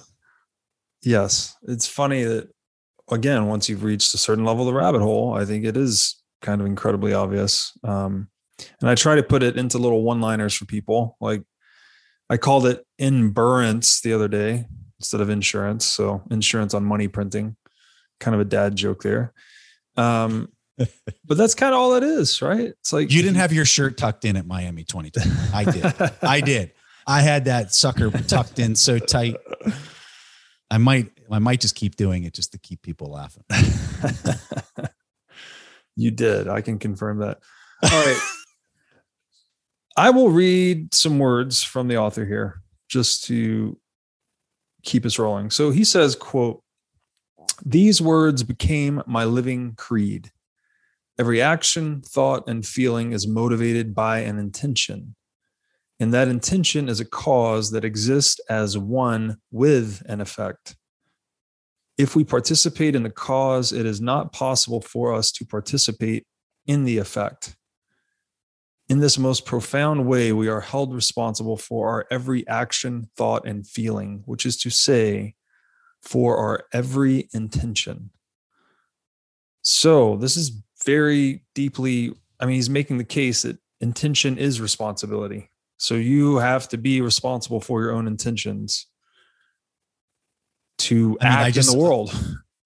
[1.01, 1.55] Yes.
[1.63, 2.49] It's funny that,
[3.09, 6.21] again, once you've reached a certain level of the rabbit hole, I think it is
[6.43, 7.71] kind of incredibly obvious.
[7.83, 8.27] Um,
[8.79, 11.17] and I try to put it into little one liners for people.
[11.19, 11.41] Like
[12.29, 14.65] I called it insurance the other day
[14.99, 15.85] instead of insurance.
[15.85, 17.55] So insurance on money printing,
[18.19, 19.33] kind of a dad joke there.
[19.97, 22.67] Um, but that's kind of all it is, right?
[22.67, 25.31] It's like you didn't have your shirt tucked in at Miami 2020.
[25.53, 26.11] I did.
[26.21, 26.71] I did.
[27.07, 29.35] I had that sucker tucked in so tight.
[30.71, 33.43] I might I might just keep doing it just to keep people laughing.
[35.95, 36.47] you did.
[36.47, 37.39] I can confirm that.
[37.83, 38.19] All right.
[39.97, 43.77] I will read some words from the author here just to
[44.85, 45.49] keep us rolling.
[45.49, 46.61] So he says, quote,
[47.65, 50.31] these words became my living creed.
[51.17, 55.15] Every action, thought, and feeling is motivated by an intention.
[55.99, 60.75] And that intention is a cause that exists as one with an effect.
[61.97, 66.25] If we participate in the cause, it is not possible for us to participate
[66.67, 67.55] in the effect.
[68.87, 73.67] In this most profound way, we are held responsible for our every action, thought, and
[73.67, 75.35] feeling, which is to say,
[76.01, 78.11] for our every intention.
[79.63, 85.49] So, this is very deeply i mean he's making the case that intention is responsibility.
[85.77, 88.87] So you have to be responsible for your own intentions
[90.79, 92.13] to I mean, act just, in the world.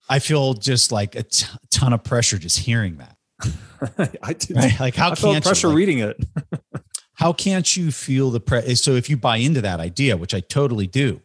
[0.07, 3.15] I feel just like a t- ton of pressure just hearing that
[4.23, 4.79] i do right?
[4.79, 6.23] like how I felt pressure you, like, reading it.
[7.13, 10.39] How can't you feel the pressure so if you buy into that idea which i
[10.39, 11.21] totally do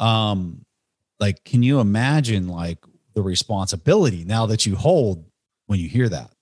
[0.00, 0.64] um
[1.20, 2.78] like can you imagine like
[3.14, 5.24] the responsibility now that you hold
[5.66, 6.32] when you hear that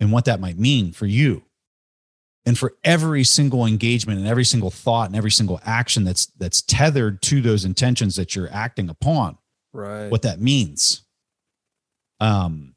[0.00, 1.42] and what that might mean for you
[2.46, 6.62] and for every single engagement and every single thought and every single action that's that's
[6.62, 9.36] tethered to those intentions that you're acting upon
[9.72, 10.08] right.
[10.08, 11.02] what that means.
[12.20, 12.75] Um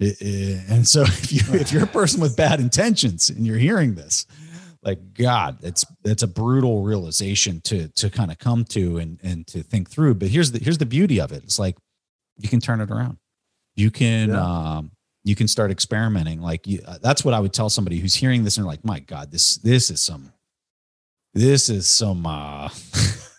[0.00, 3.58] it, it, and so if you if you're a person with bad intentions and you're
[3.58, 4.26] hearing this
[4.82, 9.46] like god it's it's a brutal realization to to kind of come to and and
[9.46, 11.76] to think through but here's the here's the beauty of it it's like
[12.38, 13.16] you can turn it around
[13.76, 14.76] you can yeah.
[14.76, 14.90] um,
[15.24, 16.40] you can start experimenting.
[16.40, 18.84] Like you, uh, that's what I would tell somebody who's hearing this and they're like,
[18.84, 20.32] my God, this this is some
[21.32, 23.32] this is some uh this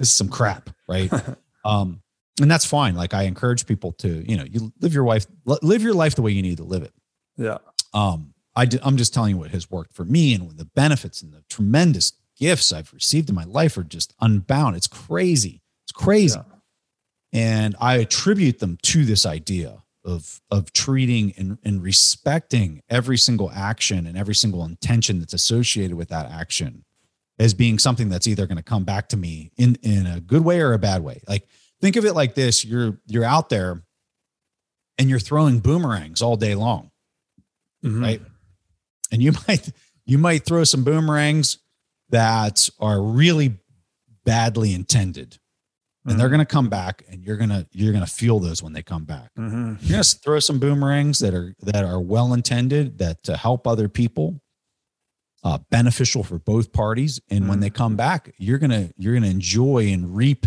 [0.00, 1.10] is some crap, right?
[1.64, 2.02] um,
[2.40, 2.94] and that's fine.
[2.94, 6.22] Like I encourage people to, you know, you live your life, live your life the
[6.22, 6.92] way you need to live it.
[7.36, 7.58] Yeah.
[7.92, 11.32] Um, I I'm just telling you what has worked for me and the benefits and
[11.32, 14.76] the tremendous gifts I've received in my life are just unbound.
[14.76, 15.62] It's crazy.
[15.84, 16.38] It's crazy.
[16.38, 16.56] Yeah.
[17.32, 23.50] And I attribute them to this idea of of treating and, and respecting every single
[23.50, 26.84] action and every single intention that's associated with that action
[27.38, 30.42] as being something that's either going to come back to me in in a good
[30.42, 31.46] way or a bad way like
[31.80, 33.82] think of it like this you're you're out there
[34.98, 36.90] and you're throwing boomerangs all day long
[37.84, 38.02] mm-hmm.
[38.02, 38.22] right
[39.12, 39.70] and you might
[40.04, 41.58] you might throw some boomerangs
[42.10, 43.58] that are really
[44.24, 45.38] badly intended
[46.06, 46.36] and they're mm-hmm.
[46.36, 48.82] going to come back and you're going to you're going to feel those when they
[48.82, 49.74] come back mm-hmm.
[49.80, 53.66] you're going to throw some boomerangs that are that are well intended that to help
[53.66, 54.40] other people
[55.42, 57.76] uh, beneficial for both parties and when they mm-hmm.
[57.76, 60.46] come back you're going to you're going to enjoy and reap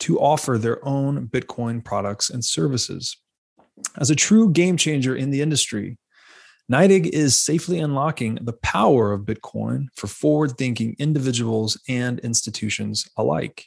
[0.00, 3.16] to offer their own Bitcoin products and services.
[3.98, 5.98] As a true game changer in the industry,
[6.70, 13.66] NYDIG is safely unlocking the power of Bitcoin for forward thinking individuals and institutions alike.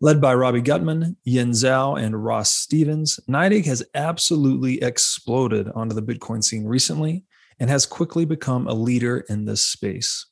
[0.00, 6.02] Led by Robby Gutmann, Yin Zhao, and Ross Stevens, NYDIG has absolutely exploded onto the
[6.02, 7.24] Bitcoin scene recently
[7.58, 10.26] and has quickly become a leader in this space.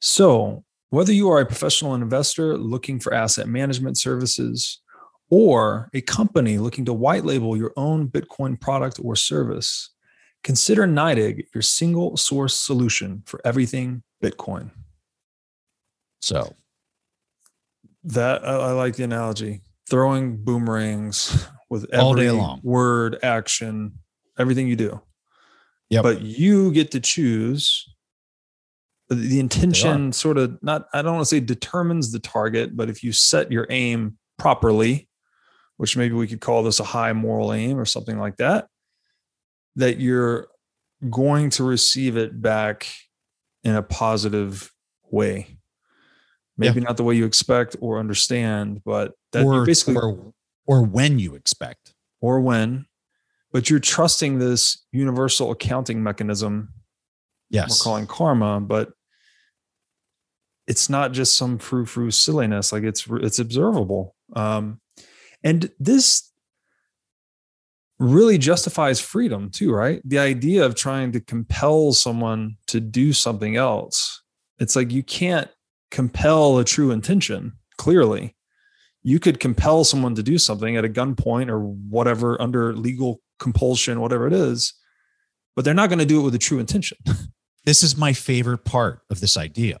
[0.00, 4.82] So, whether you are a professional investor looking for asset management services
[5.30, 9.88] or a company looking to white label your own Bitcoin product or service,
[10.44, 14.70] consider NYDIG your single source solution for everything Bitcoin.
[16.20, 16.54] So,
[18.04, 22.60] that I like the analogy throwing boomerangs with every All day long.
[22.62, 23.92] word, action,
[24.38, 25.00] everything you do.
[25.88, 26.02] Yep.
[26.02, 27.88] But you get to choose
[29.14, 33.02] the- intention sort of not I don't want to say determines the target, but if
[33.02, 35.08] you set your aim properly,
[35.76, 38.66] which maybe we could call this a high moral aim or something like that,
[39.76, 40.48] that you're
[41.10, 42.86] going to receive it back
[43.64, 44.70] in a positive
[45.10, 45.58] way.
[46.58, 50.32] Maybe not the way you expect or understand, but that or, basically or
[50.66, 51.94] or when you expect.
[52.20, 52.86] or when,
[53.50, 56.72] but you're trusting this universal accounting mechanism
[57.50, 57.80] Yes.
[57.80, 58.92] we're calling karma, but
[60.72, 62.72] it's not just some frou frou silliness.
[62.72, 64.80] Like it's it's observable, um,
[65.44, 66.32] and this
[67.98, 70.00] really justifies freedom too, right?
[70.02, 74.22] The idea of trying to compel someone to do something else.
[74.58, 75.50] It's like you can't
[75.90, 77.52] compel a true intention.
[77.76, 78.34] Clearly,
[79.02, 84.00] you could compel someone to do something at a gunpoint or whatever under legal compulsion,
[84.00, 84.72] whatever it is,
[85.54, 86.96] but they're not going to do it with a true intention.
[87.66, 89.76] this is my favorite part of this idea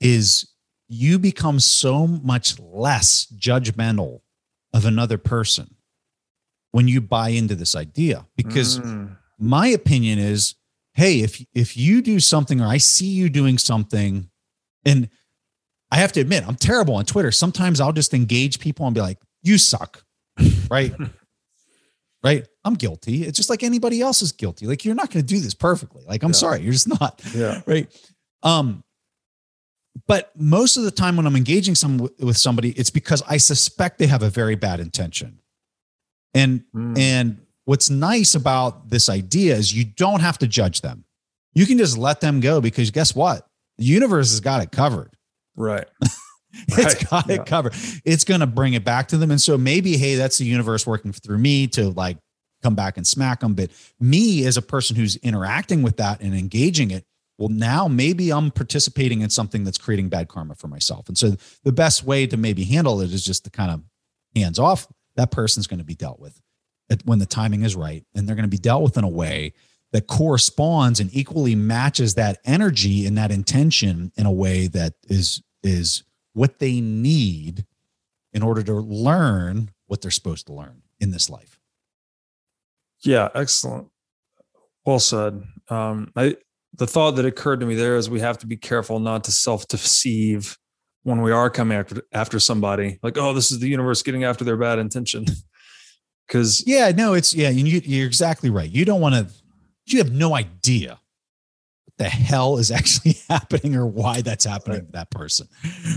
[0.00, 0.48] is
[0.88, 4.20] you become so much less judgmental
[4.72, 5.74] of another person
[6.72, 8.26] when you buy into this idea.
[8.36, 9.16] Because Mm.
[9.38, 10.54] my opinion is
[10.94, 14.28] hey if if you do something or i see you doing something
[14.84, 15.08] and
[15.92, 17.30] i have to admit i'm terrible on twitter.
[17.30, 20.04] Sometimes i'll just engage people and be like you suck
[20.70, 20.92] right?
[22.22, 22.46] Right?
[22.66, 23.22] I'm guilty.
[23.24, 24.66] It's just like anybody else is guilty.
[24.66, 26.04] Like you're not going to do this perfectly.
[26.06, 26.34] Like i'm Yeah.
[26.34, 27.62] sorry you're just not yeah.
[27.66, 27.88] right?
[28.42, 28.84] Um
[30.10, 33.98] but most of the time when i'm engaging some with somebody it's because i suspect
[33.98, 35.38] they have a very bad intention
[36.34, 36.98] and Mm.
[36.98, 41.04] and what's nice about this idea is you don't have to judge them.
[41.54, 43.46] You can just let them go because guess what?
[43.78, 45.10] The universe has got it covered.
[45.56, 45.86] right.
[46.68, 47.10] It's Right.
[47.10, 47.34] got Yeah.
[47.36, 47.74] it covered.
[48.04, 49.30] It's going to bring it back to them.
[49.30, 52.18] And so maybe, hey, that's the universe working through me to like
[52.62, 53.54] come back and smack them.
[53.54, 53.70] But
[54.00, 57.04] me as a person who's interacting with that and engaging it,
[57.40, 61.08] well, now maybe I'm participating in something that's creating bad karma for myself.
[61.08, 63.82] And so the best way to maybe handle it is just to kind of
[64.36, 64.86] hands off.
[65.16, 66.38] That person's going to be dealt with
[67.06, 68.04] when the timing is right.
[68.14, 69.54] And they're going to be dealt with in a way
[69.92, 75.42] that corresponds and equally matches that energy and that intention in a way that is
[75.62, 77.64] is what they need
[78.34, 81.58] in order to learn what they're supposed to learn in this life.
[83.00, 83.30] Yeah.
[83.34, 83.88] Excellent.
[84.84, 85.42] Well said.
[85.70, 86.36] Um, I
[86.74, 89.32] the thought that occurred to me there is we have to be careful not to
[89.32, 90.58] self deceive
[91.02, 92.98] when we are coming after after somebody.
[93.02, 95.26] Like, oh, this is the universe getting after their bad intention.
[96.26, 98.70] Because Yeah, no, it's yeah, you, you're exactly right.
[98.70, 99.26] You don't want to.
[99.86, 101.00] You have no idea
[101.86, 105.48] what the hell is actually happening or why that's happening to that person,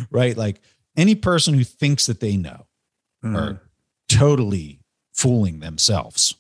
[0.10, 0.36] right?
[0.36, 0.60] Like
[0.98, 2.66] any person who thinks that they know
[3.24, 3.62] mm, are
[4.10, 4.80] totally
[5.14, 6.34] fooling themselves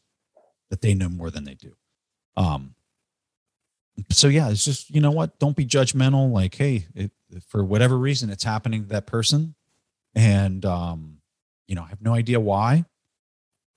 [0.71, 1.75] that they know more than they do.
[2.35, 2.73] Um.
[4.09, 5.37] So yeah, it's just you know what?
[5.39, 6.31] Don't be judgmental.
[6.31, 7.11] Like, hey, it,
[7.47, 9.55] for whatever reason, it's happening to that person,
[10.15, 11.17] and um,
[11.67, 12.85] you know, I have no idea why,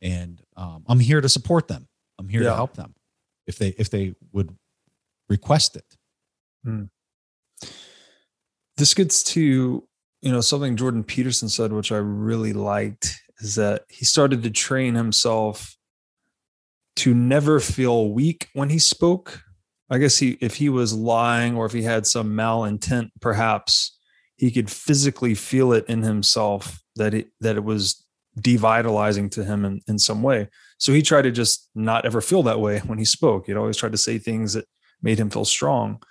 [0.00, 1.88] and um, I'm here to support them.
[2.18, 2.94] I'm here to help them
[3.46, 4.56] if they if they would
[5.28, 5.96] request it.
[8.76, 9.86] this gets to
[10.22, 14.50] you know something Jordan Peterson said, which I really liked, is that he started to
[14.50, 15.76] train himself
[16.96, 19.42] to never feel weak when he spoke.
[19.90, 23.96] I guess he if he was lying or if he had some malintent, perhaps
[24.36, 28.04] he could physically feel it in himself that it that it was
[28.40, 30.48] devitalizing to him in, in some way.
[30.78, 33.46] So he tried to just not ever feel that way when he spoke.
[33.46, 34.66] He'd always tried to say things that
[35.02, 36.02] made him feel strong.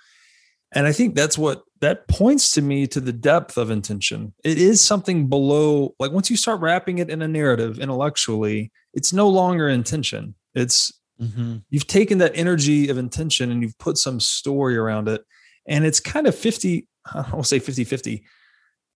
[0.72, 4.34] And I think that's what that points to me to the depth of intention.
[4.42, 9.12] It is something below, like once you start wrapping it in a narrative intellectually, it's
[9.12, 10.34] no longer intention.
[10.54, 15.24] It's you've taken that energy of intention and you've put some story around it.
[15.66, 18.24] And it's kind of 50, I won't say 50 50.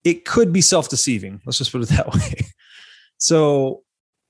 [0.05, 1.41] It could be self deceiving.
[1.45, 2.47] Let's just put it that way.
[3.19, 3.83] So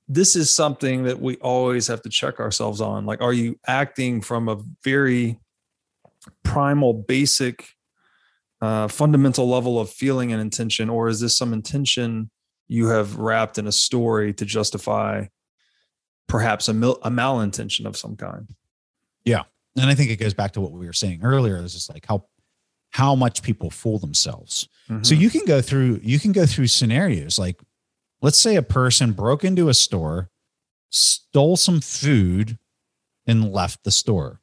[0.07, 3.05] this is something that we always have to check ourselves on.
[3.05, 5.39] Like, are you acting from a very
[6.43, 7.67] primal, basic,
[8.61, 12.29] uh, fundamental level of feeling and intention, or is this some intention
[12.67, 15.25] you have wrapped in a story to justify
[16.27, 18.53] perhaps a, mil- a malintention of some kind?
[19.23, 19.43] Yeah,
[19.75, 21.57] and I think it goes back to what we were saying earlier.
[21.57, 22.25] Is just like how
[22.91, 24.69] how much people fool themselves.
[24.89, 25.03] Mm-hmm.
[25.03, 27.61] So you can go through you can go through scenarios like
[28.21, 30.29] let's say a person broke into a store,
[30.89, 32.57] stole some food,
[33.25, 34.41] and left the store.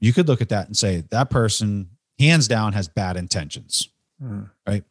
[0.00, 3.88] You could look at that and say that person, hands down, has bad intentions.
[4.22, 4.50] Mm.
[4.66, 4.84] Right.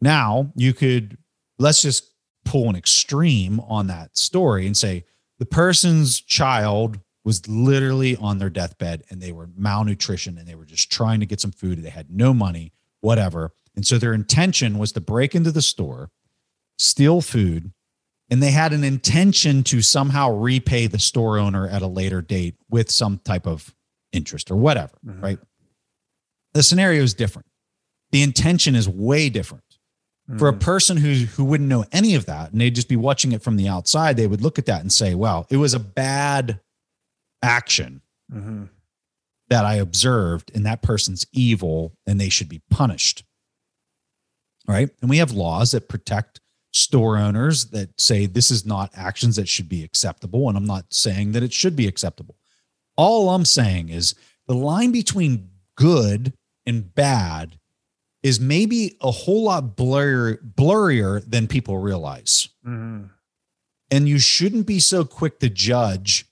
[0.00, 1.18] Now, you could,
[1.58, 2.10] let's just
[2.44, 5.04] pull an extreme on that story and say
[5.40, 10.66] the person's child was literally on their deathbed and they were malnutrition and they were
[10.66, 11.82] just trying to get some food.
[11.82, 13.52] They had no money, whatever.
[13.74, 16.10] And so their intention was to break into the store,
[16.78, 17.72] steal food,
[18.30, 22.56] and they had an intention to somehow repay the store owner at a later date
[22.68, 23.74] with some type of
[24.12, 25.22] interest or whatever, mm-hmm.
[25.22, 25.38] right?
[26.52, 27.48] The scenario is different.
[28.12, 29.64] The intention is way different.
[30.30, 30.38] Mm-hmm.
[30.38, 30.60] For a mm-hmm.
[30.60, 33.56] person who who wouldn't know any of that and they'd just be watching it from
[33.56, 36.60] the outside, they would look at that and say, "Well, it was a bad
[37.42, 38.02] action
[38.32, 38.64] mm-hmm.
[39.48, 43.24] that I observed, and that person's evil, and they should be punished."
[44.68, 44.90] Right?
[45.00, 46.40] And we have laws that protect
[46.72, 50.48] store owners that say this is not actions that should be acceptable.
[50.48, 52.36] And I'm not saying that it should be acceptable.
[52.96, 54.14] All I'm saying is
[54.46, 56.34] the line between good
[56.66, 57.58] and bad
[58.22, 62.48] is maybe a whole lot blur, blurrier than people realize.
[62.66, 63.06] Mm-hmm.
[63.90, 66.26] And you shouldn't be so quick to judge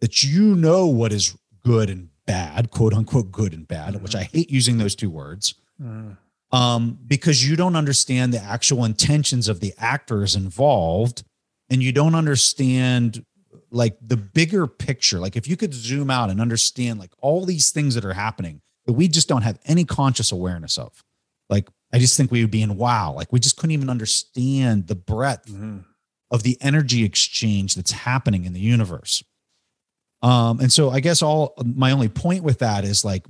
[0.00, 4.02] that you know what is good and bad, quote unquote, good and bad, mm-hmm.
[4.02, 5.54] which I hate using those two words.
[5.82, 6.12] Mm-hmm
[6.54, 11.24] um, because you don't understand the actual intentions of the actors involved
[11.68, 13.24] and you don't understand
[13.72, 17.72] like the bigger picture like if you could zoom out and understand like all these
[17.72, 21.02] things that are happening that we just don't have any conscious awareness of
[21.54, 24.86] like i just think we would be in wow like we just couldn't even understand
[24.86, 25.78] the breadth mm-hmm.
[26.30, 29.22] of the energy exchange that's happening in the universe
[30.22, 33.24] um and so i guess all my only point with that is like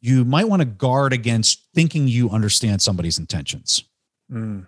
[0.00, 3.84] you might want to guard against thinking you understand somebody's intentions.
[4.30, 4.66] Mm.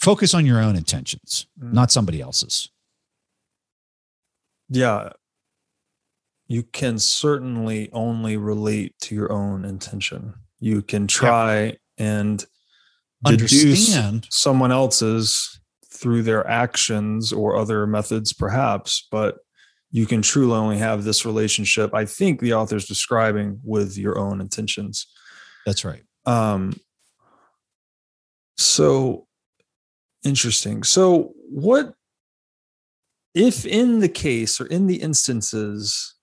[0.00, 1.72] Focus on your own intentions, mm.
[1.72, 2.68] not somebody else's.
[4.68, 5.10] Yeah.
[6.46, 10.34] You can certainly only relate to your own intention.
[10.60, 11.72] You can try yeah.
[11.98, 12.44] and
[13.24, 14.26] deduce understand.
[14.30, 15.60] someone else's
[15.92, 19.38] through their actions or other methods, perhaps, but
[19.90, 24.40] you can truly only have this relationship i think the author's describing with your own
[24.40, 25.06] intentions.
[25.66, 26.02] That's right.
[26.26, 26.78] Um
[28.56, 29.26] so
[30.24, 30.82] interesting.
[30.82, 31.94] So what
[33.34, 36.14] if in the case or in the instances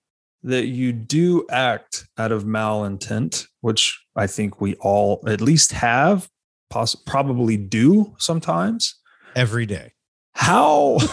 [0.42, 6.28] that you do act out of malintent which i think we all at least have
[6.70, 8.94] poss- probably do sometimes
[9.34, 9.92] every day
[10.32, 10.98] how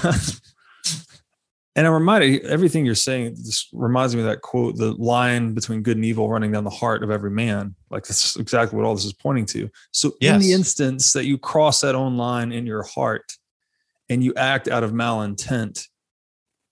[1.75, 5.81] And I'm reminded everything you're saying this reminds me of that quote, the line between
[5.81, 7.75] good and evil running down the heart of every man.
[7.89, 9.69] Like that's exactly what all this is pointing to.
[9.91, 10.35] So yes.
[10.35, 13.33] in the instance that you cross that own line in your heart
[14.07, 15.85] and you act out of malintent,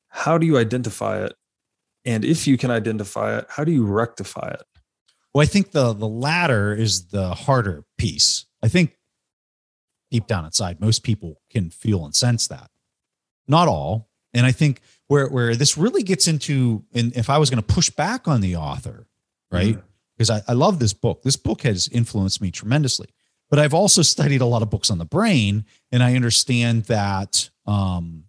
[0.08, 1.34] how do you identify it?
[2.06, 4.64] And if you can identify it, how do you rectify it?
[5.34, 8.46] Well, I think the the latter is the harder piece.
[8.62, 8.98] I think
[10.12, 12.70] deep down inside, most people can feel and sense that.
[13.48, 17.50] Not all, and I think where where this really gets into, and if I was
[17.50, 19.08] going to push back on the author,
[19.52, 19.78] right?
[20.18, 20.50] Because mm-hmm.
[20.50, 21.24] I, I love this book.
[21.24, 23.08] This book has influenced me tremendously.
[23.50, 27.50] But I've also studied a lot of books on the brain, and I understand that
[27.68, 28.24] um,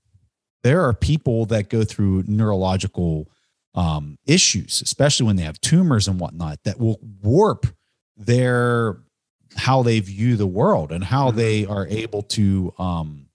[0.62, 3.31] there are people that go through neurological
[3.75, 7.66] um, issues, especially when they have tumors and whatnot, that will warp
[8.16, 8.99] their
[9.57, 11.39] how they view the world and how mm-hmm.
[11.39, 13.27] they are able to um,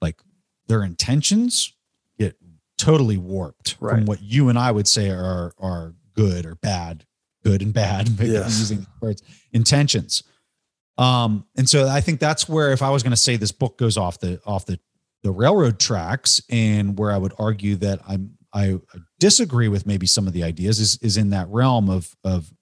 [0.00, 0.20] like
[0.66, 1.72] their intentions
[2.18, 2.36] get
[2.76, 3.94] totally warped right.
[3.94, 7.04] from what you and I would say are are good or bad,
[7.42, 8.58] good and bad, yes.
[8.58, 10.22] using words intentions.
[10.96, 13.78] Um, and so I think that's where if I was going to say this book
[13.78, 14.78] goes off the off the
[15.22, 18.78] the railroad tracks, and where I would argue that I'm I
[19.18, 22.52] disagree with maybe some of the ideas is is in that realm of of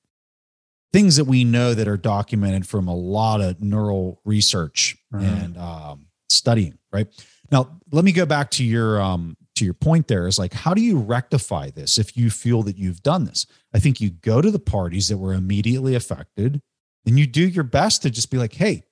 [0.93, 6.07] things that we know that are documented from a lot of neural research and um,
[6.29, 7.07] studying, right?
[7.51, 10.73] Now, let me go back to your um, to your point there is like how
[10.73, 13.47] do you rectify this if you feel that you've done this?
[13.75, 16.61] I think you go to the parties that were immediately affected
[17.07, 18.85] and you do your best to just be like, "Hey,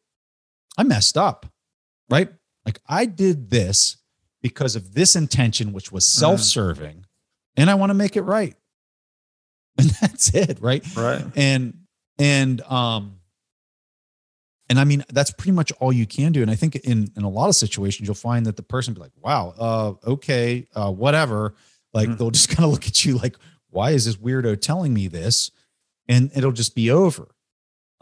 [0.77, 1.47] I messed up."
[2.11, 2.31] Right?
[2.67, 3.97] Like I did this
[4.43, 7.05] because of this intention, which was self serving,
[7.57, 8.55] and I want to make it right.
[9.79, 10.85] And that's it, right?
[10.95, 11.25] Right.
[11.37, 11.79] And,
[12.19, 13.17] and, um,
[14.69, 16.43] and I mean, that's pretty much all you can do.
[16.43, 19.01] And I think in, in a lot of situations, you'll find that the person be
[19.01, 21.55] like, wow, uh, okay, uh, whatever.
[21.95, 22.19] Like Mhm.
[22.19, 23.37] they'll just kind of look at you like,
[23.71, 25.51] why is this weirdo telling me this?
[26.09, 27.29] And it'll just be over.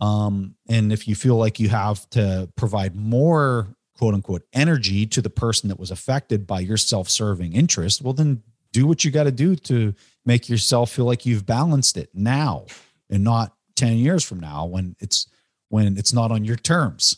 [0.01, 3.68] Um, and if you feel like you have to provide more
[3.99, 8.42] quote unquote energy to the person that was affected by your self-serving interest, well, then
[8.72, 9.94] do what you got to do to
[10.24, 12.64] make yourself feel like you've balanced it now
[13.11, 15.26] and not 10 years from now when it's
[15.70, 17.16] when it's not on your terms.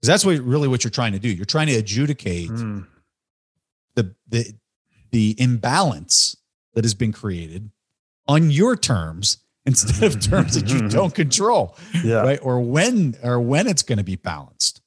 [0.00, 1.28] Because that's what really what you're trying to do.
[1.28, 2.86] You're trying to adjudicate Mm.
[3.94, 4.54] the the
[5.10, 6.36] the imbalance
[6.74, 7.70] that has been created
[8.26, 12.22] on your terms instead of terms that you don't control Yeah.
[12.22, 14.80] right or when or when it's going to be balanced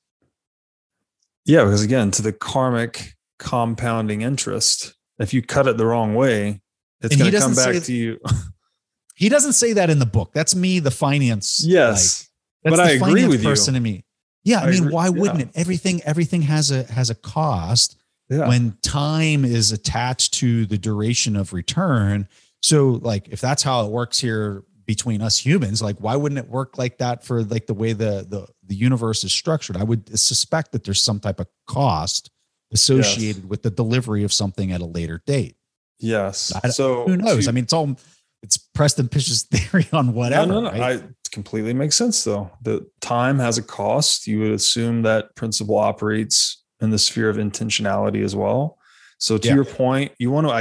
[1.45, 1.63] Yeah.
[1.63, 6.61] Because again, to the karmic compounding interest, if you cut it the wrong way,
[7.01, 8.19] it's going to come back to you.
[9.15, 12.27] he doesn't say that in the book that's me the finance yes.
[12.63, 13.49] like, but I agree with you.
[13.49, 14.03] person in me
[14.43, 15.45] yeah i, I mean agree- why wouldn't yeah.
[15.45, 18.47] it everything everything has a has a cost yeah.
[18.47, 22.27] when time is attached to the duration of return.
[22.63, 24.63] So, like, if that's how it works here
[24.93, 28.13] between us humans, like, why wouldn't it work like that for like the way the
[28.33, 29.77] the the universe is structured?
[29.77, 32.29] I would suspect that there's some type of cost
[32.73, 35.55] associated with the delivery of something at a later date.
[35.99, 36.51] yes.
[36.75, 37.47] So Who knows?
[37.47, 37.95] I mean, it's all
[38.43, 40.47] it's Preston Pysh's theory on whatever.
[40.47, 40.71] No, no, no.
[40.71, 40.81] right?
[40.81, 40.91] I
[41.25, 42.51] it completely makes sense though.
[42.63, 44.27] The time has a cost.
[44.27, 48.77] You would assume that principle operates in the sphere of intentionality as well.
[49.19, 49.55] So to Yeah.
[49.55, 50.53] your point, you want to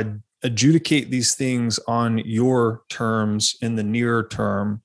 [0.43, 4.83] adjudicate these things on your terms in the near term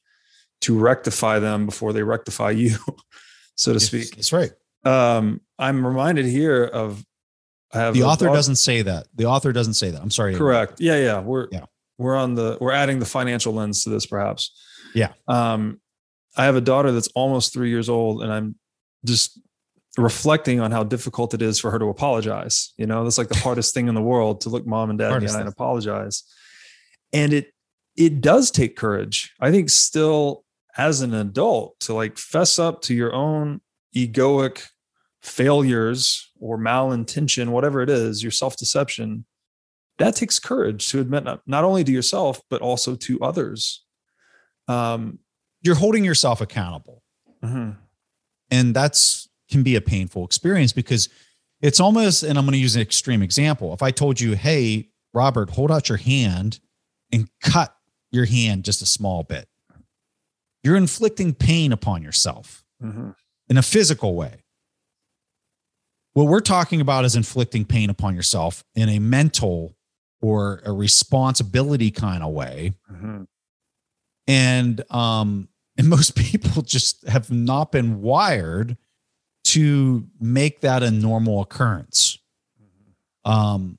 [0.61, 2.77] to rectify them before they rectify you,
[3.55, 4.15] so to Yes, speak.
[4.15, 4.51] That's right.
[4.83, 7.03] Um, I'm reminded here of
[7.73, 9.07] I have The author daughter- doesn't say that.
[9.15, 10.01] The author doesn't say that.
[10.01, 10.35] I'm sorry.
[10.35, 10.79] Correct.
[10.79, 11.19] Yeah, yeah.
[11.19, 11.65] We're Yeah.
[11.97, 14.51] we're on the we're adding the financial lens to this, perhaps.
[14.93, 15.11] Yeah.
[15.27, 15.79] Um,
[16.37, 18.55] I have a daughter that's almost three years old, and I'm
[19.05, 19.39] just
[19.97, 22.73] reflecting on how difficult it is for her to apologize.
[22.77, 25.13] You know, that's like the hardest thing in the world to look mom and dad
[25.13, 26.23] in the eye and apologize.
[27.13, 27.53] And it
[27.95, 29.33] it does take courage.
[29.39, 30.43] I think still
[30.77, 33.61] as an adult to like fess up to your own
[33.95, 34.63] egoic
[35.21, 39.25] failures or malintention, whatever it is, your self deception,
[39.97, 43.83] that takes courage to admit not, not only to yourself, but also to others.
[44.67, 45.19] Um,
[45.61, 47.01] You're holding yourself accountable.
[47.43, 47.77] mhm.
[48.51, 51.07] and that's can be a painful experience because
[51.61, 54.89] it's almost and i'm going to use an extreme example if i told you hey
[55.13, 56.59] robert hold out your hand
[57.13, 57.73] and cut
[58.11, 59.47] your hand just a small bit
[60.61, 63.15] you're inflicting pain upon yourself Mhm.
[63.47, 64.43] in a physical way
[66.11, 69.77] what we're talking about is inflicting pain upon yourself in a mental
[70.21, 73.27] or a responsibility kind of way Mhm.
[74.27, 75.47] and um
[75.77, 78.77] and most people just have not been wired
[79.45, 82.17] to make that a normal occurrence
[83.23, 83.77] um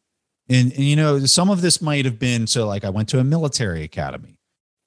[0.48, 3.18] and, and you know some of this might have been so like i went to
[3.18, 4.38] a military academy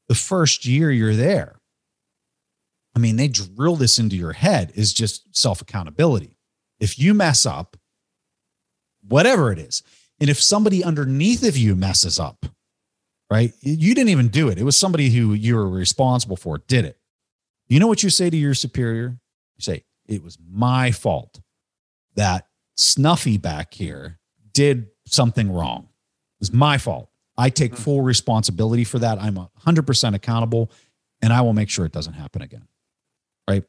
[0.07, 1.59] the first year you're there
[2.95, 6.35] i mean they drill this into your head is just self accountability
[6.79, 7.77] if you mess up
[9.07, 9.83] whatever it is
[10.19, 12.45] and if somebody underneath of you messes up
[13.29, 13.53] right?
[13.61, 14.57] You didn't even do it.
[14.57, 16.97] It was somebody who you were responsible for did it.
[17.67, 19.19] You know what you say to your superior?
[19.57, 21.39] You say, it was my fault
[22.15, 24.19] that Snuffy back here
[24.53, 25.83] did something wrong.
[25.83, 27.09] It was my fault.
[27.37, 27.81] I take Hmm.
[27.83, 29.21] full responsibility for that.
[29.21, 30.71] I'm 100% accountable
[31.21, 32.67] and I will make sure it doesn't happen again.
[33.47, 33.63] Right.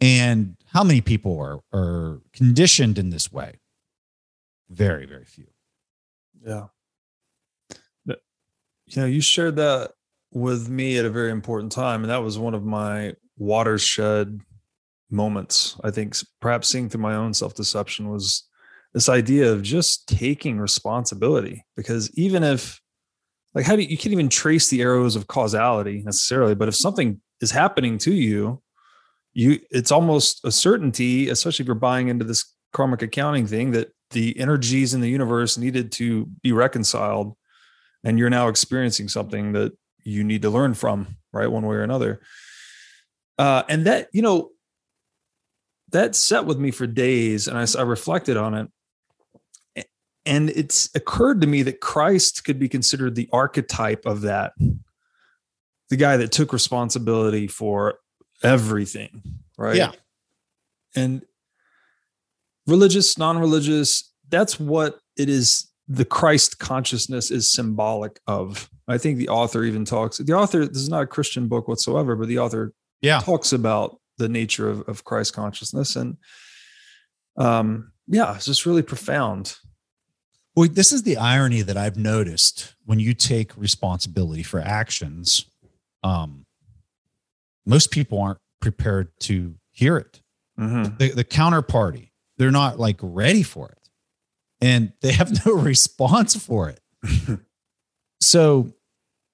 [0.00, 3.58] And how many people are, are conditioned in this way?
[4.68, 5.46] Very, very few.
[6.44, 6.68] Yeah.
[8.06, 8.22] But,
[8.86, 9.92] You know, you shared that
[10.32, 14.40] with me at a very important time, and that was one of my watershed
[15.10, 15.76] moments.
[15.82, 18.46] I think perhaps seeing through my own self deception was
[18.94, 21.64] this idea of just taking responsibility.
[21.76, 22.80] Because even if,
[23.54, 26.74] like, how do you, you can't even trace the arrows of causality necessarily, but if
[26.74, 28.62] something is happening to you,
[29.32, 33.92] you it's almost a certainty, especially if you're buying into this karmic accounting thing, that
[34.10, 37.36] the energies in the universe needed to be reconciled
[38.02, 39.72] and you're now experiencing something that
[40.04, 42.20] you need to learn from right one way or another
[43.38, 44.50] uh, and that you know
[45.92, 49.86] that set with me for days and I reflected on it
[50.26, 54.52] and it's occurred to me that christ could be considered the archetype of that
[55.88, 57.98] the guy that took responsibility for
[58.42, 59.22] everything
[59.56, 59.92] right Yeah.
[60.94, 61.22] and
[62.66, 68.70] religious non-religious that's what it is the Christ consciousness is symbolic of.
[68.86, 70.18] I think the author even talks.
[70.18, 72.72] The author, this is not a Christian book whatsoever, but the author
[73.02, 73.18] Yeah.
[73.18, 75.96] talks about the nature of, of Christ consciousness.
[75.96, 76.16] And
[77.36, 79.56] um, yeah, it's just really profound.
[80.54, 85.46] Well, this is the irony that I've noticed when you take responsibility for actions.
[86.02, 86.44] Um,
[87.64, 90.20] most people aren't prepared to hear it.
[90.58, 90.98] Mhm.
[90.98, 93.88] The, the counterparty, they're not like ready for it,
[94.60, 96.80] and they have no response for it.
[98.20, 98.74] so,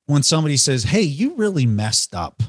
[0.07, 2.43] when somebody says, "Hey, you really messed up,"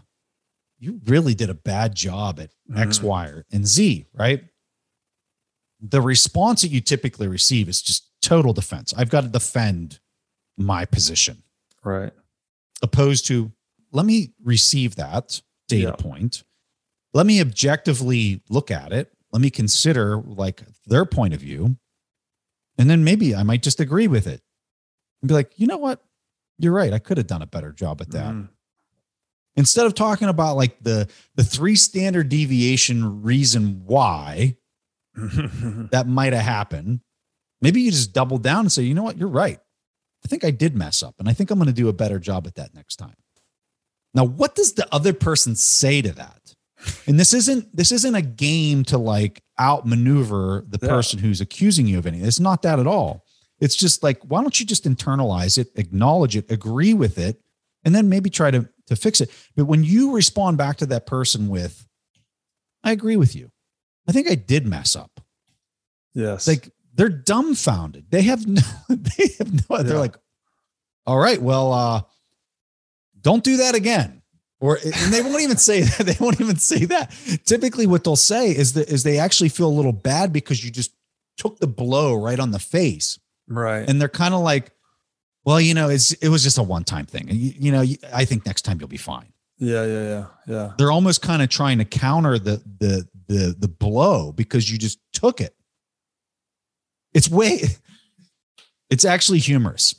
[0.80, 3.03] you really did a bad job at X, Mhm.
[3.03, 4.43] Y, and Z, right?
[5.80, 8.93] The response that you typically receive is just total defense.
[8.95, 9.99] I've got to defend
[10.57, 11.43] my position,
[11.84, 12.13] Right.
[12.82, 13.51] opposed to
[13.91, 15.95] let me receive that data Yeah.
[16.03, 16.43] point.
[17.13, 19.11] Let me objectively look at it.
[19.32, 21.78] Let me consider like their point of view.
[22.78, 24.41] And then maybe I might just agree with it
[25.21, 26.03] and be like, you know what?
[26.59, 26.93] You're right.
[26.93, 28.49] I could have done a better job at that Mhm.
[29.58, 34.55] Instead of talking about like the the three standard deviation reason why
[35.16, 37.01] that might have happened
[37.62, 39.18] maybe you just double down and say you know what?
[39.18, 39.60] You're right.
[40.24, 42.20] I think i did mess up and i think i'm going to do a better
[42.20, 43.16] job at that next time.
[44.14, 46.53] Now what does the other person say to that?
[47.08, 50.89] And this isn't this isn't a game to like outmaneuver the Yeah.
[50.89, 52.28] person who's accusing you of anything.
[52.28, 53.24] It's not that at all.
[53.60, 57.41] It's just like why don't you just internalize it acknowledge it agree with it
[57.84, 59.29] and then maybe try to to fix it.
[59.55, 61.85] But when you respond back to that person with
[62.83, 63.51] i agree with you.
[64.07, 65.19] I think i did mess up.
[66.13, 66.47] Yes.
[66.47, 68.09] like they're dumbfounded.
[68.09, 70.15] They have no they have no they're like
[71.05, 72.01] all right well uh
[73.21, 74.21] don't do that again.
[74.59, 77.13] Or and they won't even say that they won't even say that.
[77.45, 80.71] Typically what they'll say is that is they actually feel a little bad because you
[80.71, 80.91] just
[81.38, 83.19] took the blow right on the face.
[83.49, 83.88] Right.
[83.88, 84.71] and they're kind of like
[85.47, 87.97] well you know it's it was just a one-time thing and you, you know you-
[88.13, 89.83] i think next time you'll be fine yeah.
[89.85, 90.03] Yeah.
[90.03, 90.25] Yeah.
[90.45, 90.73] Yeah.
[90.77, 94.99] they're almost kind of trying to counter the the the the blow because you just
[95.13, 95.55] took it
[97.13, 97.61] it's way
[98.91, 99.95] it's actually humorous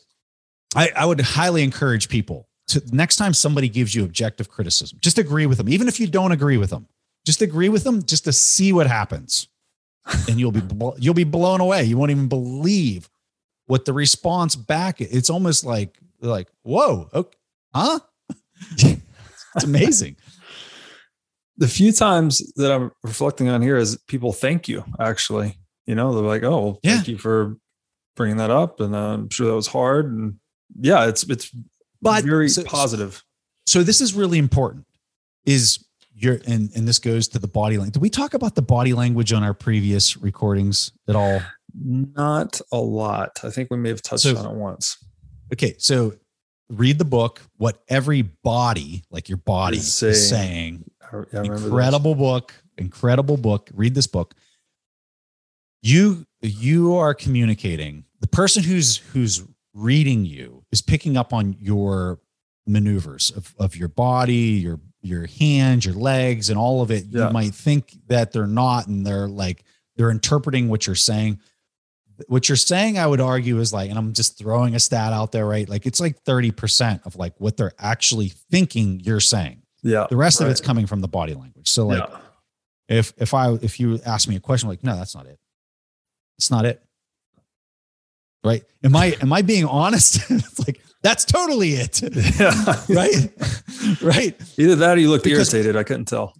[0.76, 5.18] i i would highly encourage people to next time somebody gives you objective criticism just
[5.18, 6.86] agree with them even if you don't agree with them
[7.26, 9.48] just agree with them just to see what happens
[10.28, 10.62] and you'll be
[10.98, 13.08] you'll be blown away you won't even believe
[13.68, 17.38] what the response back it's almost like like whoa okay,
[17.74, 18.00] huh
[18.72, 20.16] it's amazing
[21.56, 25.58] the few times that I'm reflecting on here is people thank you actually.
[25.86, 27.56] You know, they're like, "Oh, well, thank you for
[28.14, 30.06] bringing that up," and uh, I'm sure that was hard.
[30.12, 30.34] And
[30.78, 31.50] yeah, it's it's
[32.00, 33.24] But- very so- positive.
[33.66, 34.86] so this is really important
[35.46, 38.62] is your and and this goes to the body language did we talk about the
[38.62, 41.40] body language on our previous recordings at all
[41.74, 43.40] Not a lot.
[43.44, 44.96] I think we may have touched So- on it once.
[45.52, 46.14] okay so
[46.68, 50.84] read the book what every body like your body Is is saying.
[50.84, 51.64] saying, I, I remember this.
[51.64, 54.34] incredible book incredible book read this book
[55.82, 59.42] you you are communicating the person who's who's
[59.74, 62.20] reading you is picking up on your
[62.66, 67.28] maneuvers of, of your body your your hands your legs and all of it Yeah.
[67.28, 69.64] you might think that they're not and they're like
[69.96, 71.40] they're interpreting what you're saying
[72.26, 75.30] what you're saying i would argue is like and i'm just throwing a stat out
[75.32, 80.06] there right like it's like 30% of like what they're actually thinking you're saying Yeah.
[80.10, 82.18] the rest of it's coming from the body language so like yeah.
[82.88, 85.38] if if i if you ask me a question like no that's not it
[86.38, 86.82] it's not it
[88.44, 92.02] right am i am i being honest it's like that's totally it
[92.40, 92.52] yeah.
[92.88, 93.30] right
[94.02, 95.76] right Either that or you looked Because- irritated.
[95.76, 96.34] I couldn't tell.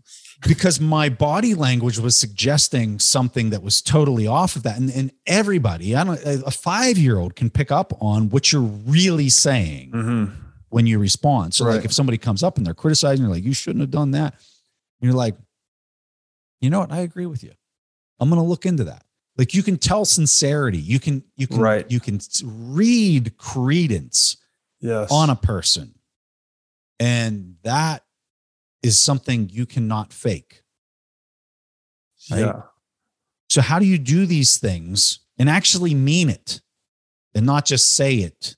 [0.47, 4.77] Because my body language was suggesting something that was totally off of that.
[4.79, 8.63] And, and everybody i don't a five year old can pick up on what you're
[8.63, 10.25] really saying hmm
[10.71, 11.55] when you respond.
[11.55, 14.11] So like if somebody comes up and they're criticizing you're like you shouldn't have done
[14.11, 14.35] that.
[15.01, 15.35] You're like
[16.61, 16.93] you know what?
[16.93, 17.53] I agree with you.
[18.21, 19.05] I'm going to look into that.
[19.39, 20.77] Like you can tell sincerity.
[20.79, 21.91] You can you can Right.
[21.91, 24.37] you can read credence
[24.81, 25.09] Yes.
[25.11, 25.95] on a person.
[27.01, 28.03] And that
[28.83, 30.63] is something you cannot fake
[32.31, 32.41] right?
[32.41, 32.63] Yeah.
[33.49, 36.61] so how do you do these things and actually mean it
[37.35, 38.57] and not just say it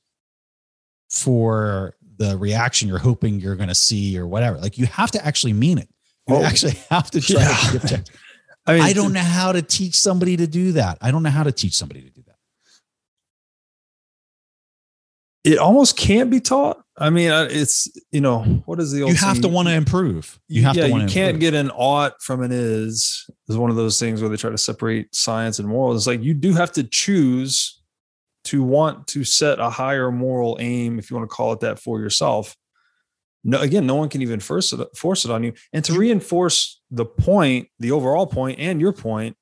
[1.09, 5.25] for the reaction you're hoping you're going to see or whatever like you have to
[5.25, 5.89] actually mean it
[6.29, 6.45] you Oh.
[6.45, 7.79] actually have to try Yeah.
[7.81, 8.05] to.
[8.67, 10.99] I mean, I don't know how to teach somebody to do that.
[11.01, 12.30] I don't know how to teach somebody to do that.
[15.45, 16.83] It almost can't be taught.
[16.97, 19.43] I mean, it's you know what is the old you have saying?
[19.43, 20.39] to want to improve.
[20.49, 21.41] You have yeah, to you can't improve.
[21.41, 23.27] get an ought from an is.
[23.49, 25.97] Is one of those things where they try to separate science and moral.
[25.97, 27.81] It's like you do have to choose
[28.45, 31.79] to want to set a higher moral aim, if you want to call it that,
[31.79, 32.57] for yourself.
[33.43, 35.55] No, again, no one can even force it force it on you.
[35.73, 39.37] And to reinforce the point, the overall point, and your point,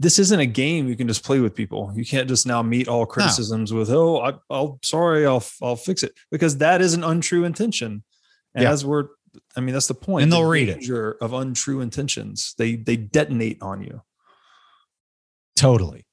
[0.00, 1.92] this isn't a game you can just play with people.
[1.94, 3.78] You can't just now meet all criticisms no.
[3.78, 8.02] with, "Oh, I, will sorry, I'll I'll fix it," because that is an untrue intention.
[8.54, 8.72] And yeah.
[8.72, 9.08] as we're,
[9.54, 10.22] I mean, that's the point.
[10.22, 12.54] And they'll the read it of untrue intentions.
[12.56, 14.00] They they detonate on you.
[15.54, 16.06] Totally.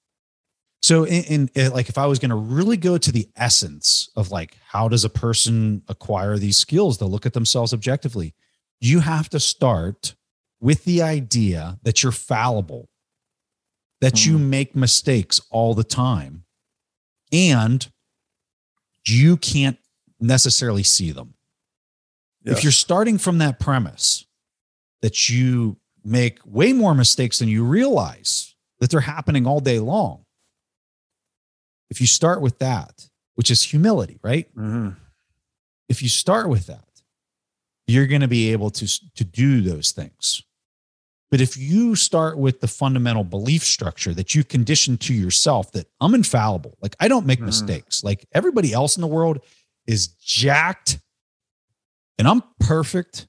[0.84, 4.10] So, in, in, in like, if I was going to really go to the essence
[4.18, 6.98] of like, how does a person acquire these skills?
[6.98, 8.36] They'll look at themselves objectively.
[8.82, 10.14] You have to start
[10.60, 12.90] with the idea that you're fallible
[14.02, 14.28] that mm.
[14.28, 14.50] you hmm.
[14.50, 16.43] make mistakes all the time
[17.32, 17.88] and
[19.06, 19.78] you can't
[20.20, 21.34] necessarily see them.
[22.45, 24.26] If you're starting from that premise
[25.02, 25.76] that you
[26.06, 30.24] make way more mistakes than you realize that they're happening all day long,
[31.89, 34.48] if you start with that, which is humility, right?
[34.56, 34.89] Mm-hmm.
[35.89, 36.86] If you start with that,
[37.86, 40.43] you're going to be able to, to do those things.
[41.30, 45.88] But if you start with the fundamental belief structure that you condition to yourself that
[46.00, 47.46] I'm infallible, like I don't make mm.
[47.46, 49.40] mistakes, like everybody else in the world
[49.86, 51.00] is jacked
[52.18, 53.28] and I'm perfect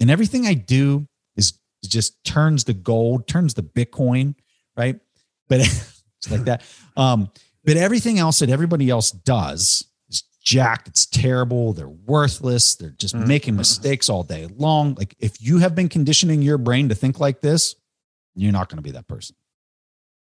[0.00, 4.34] and everything I do is just turns the gold, turns the Bitcoin,
[4.76, 4.98] right?
[5.48, 6.62] But it's like that.
[6.96, 7.30] Um,
[7.64, 9.84] but everything else that everybody else does
[10.42, 10.88] jacked.
[10.88, 11.72] It's terrible.
[11.72, 12.74] They're worthless.
[12.76, 13.28] They're just mm-hmm.
[13.28, 14.94] making mistakes all day long.
[14.94, 17.74] Like if you have been conditioning your brain to think like this,
[18.34, 19.36] you're not going to be that person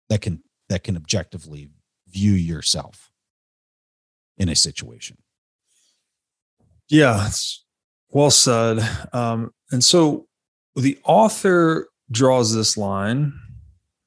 [0.08, 1.70] that can that can objectively
[2.08, 3.10] view yourself
[4.38, 5.18] in a situation.
[6.88, 7.28] Yeah,
[8.10, 8.86] well said.
[9.12, 10.26] Um, and so
[10.76, 13.32] the author draws this line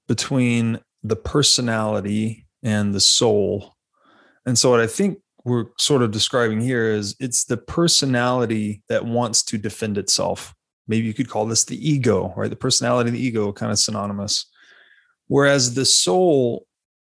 [0.07, 3.75] between the personality and the soul.
[4.45, 9.05] And so what I think we're sort of describing here is it's the personality that
[9.05, 10.53] wants to defend itself.
[10.89, 12.49] Maybe you could call this the ego, right?
[12.49, 14.45] The personality and the ego kind of synonymous.
[15.27, 16.67] Whereas the soul,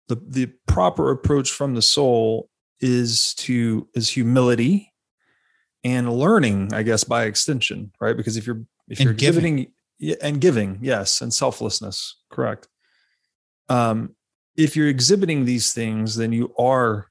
[0.10, 2.50] the, the proper approach from the soul
[2.80, 4.94] is to is humility
[5.84, 8.16] and learning, I guess, by extension, right?
[8.16, 9.72] Because if you're if you're giving
[10.22, 12.68] and giving, yes, and selflessness, correct.
[13.70, 14.16] Um,
[14.56, 17.09] if you're exhibiting these things, then you are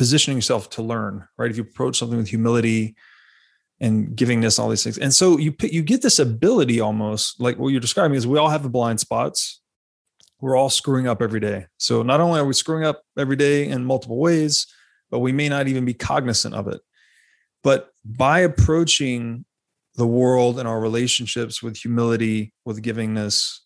[0.00, 1.50] positioning yourself to learn, right?
[1.50, 2.96] If you approach something with humility
[3.80, 4.96] and givingness, all these things.
[4.96, 8.48] And so you you get this ability almost like what you're describing is we all
[8.48, 9.60] have the blind spots.
[10.40, 11.66] We're all screwing up every day.
[11.76, 14.66] So not only are we screwing up every day in multiple ways,
[15.10, 16.80] but we may not even be cognizant of it.
[17.62, 19.44] But by approaching
[19.96, 23.58] the world and our relationships with humility, with givingness,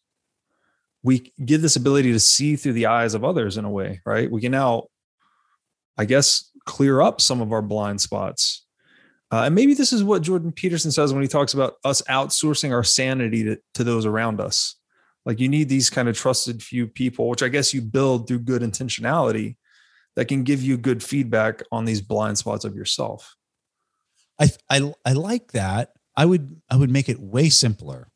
[1.04, 4.28] we get this ability to see through the eyes of others in a way, right?
[4.28, 4.88] We can now
[5.96, 8.64] I guess, clear up some of our blind spots.
[9.30, 12.72] Uh, and maybe this is what Jordan Peterson says when he talks about us outsourcing
[12.72, 14.76] our sanity to, to those around us.
[15.24, 18.40] Like you need these kind of trusted few people, which I guess you build through
[18.40, 19.56] good intentionality
[20.16, 23.34] that can give you good feedback on these blind spots of yourself.
[24.38, 25.92] I, I, I like that.
[26.16, 28.08] I would, I would make it way simpler.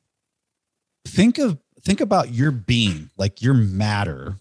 [1.07, 4.37] Think of, think about your being, like your matter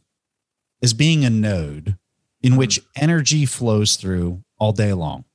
[0.84, 1.98] as being a node
[2.48, 2.60] in mm-hmm.
[2.60, 5.26] which energy flows through all day long.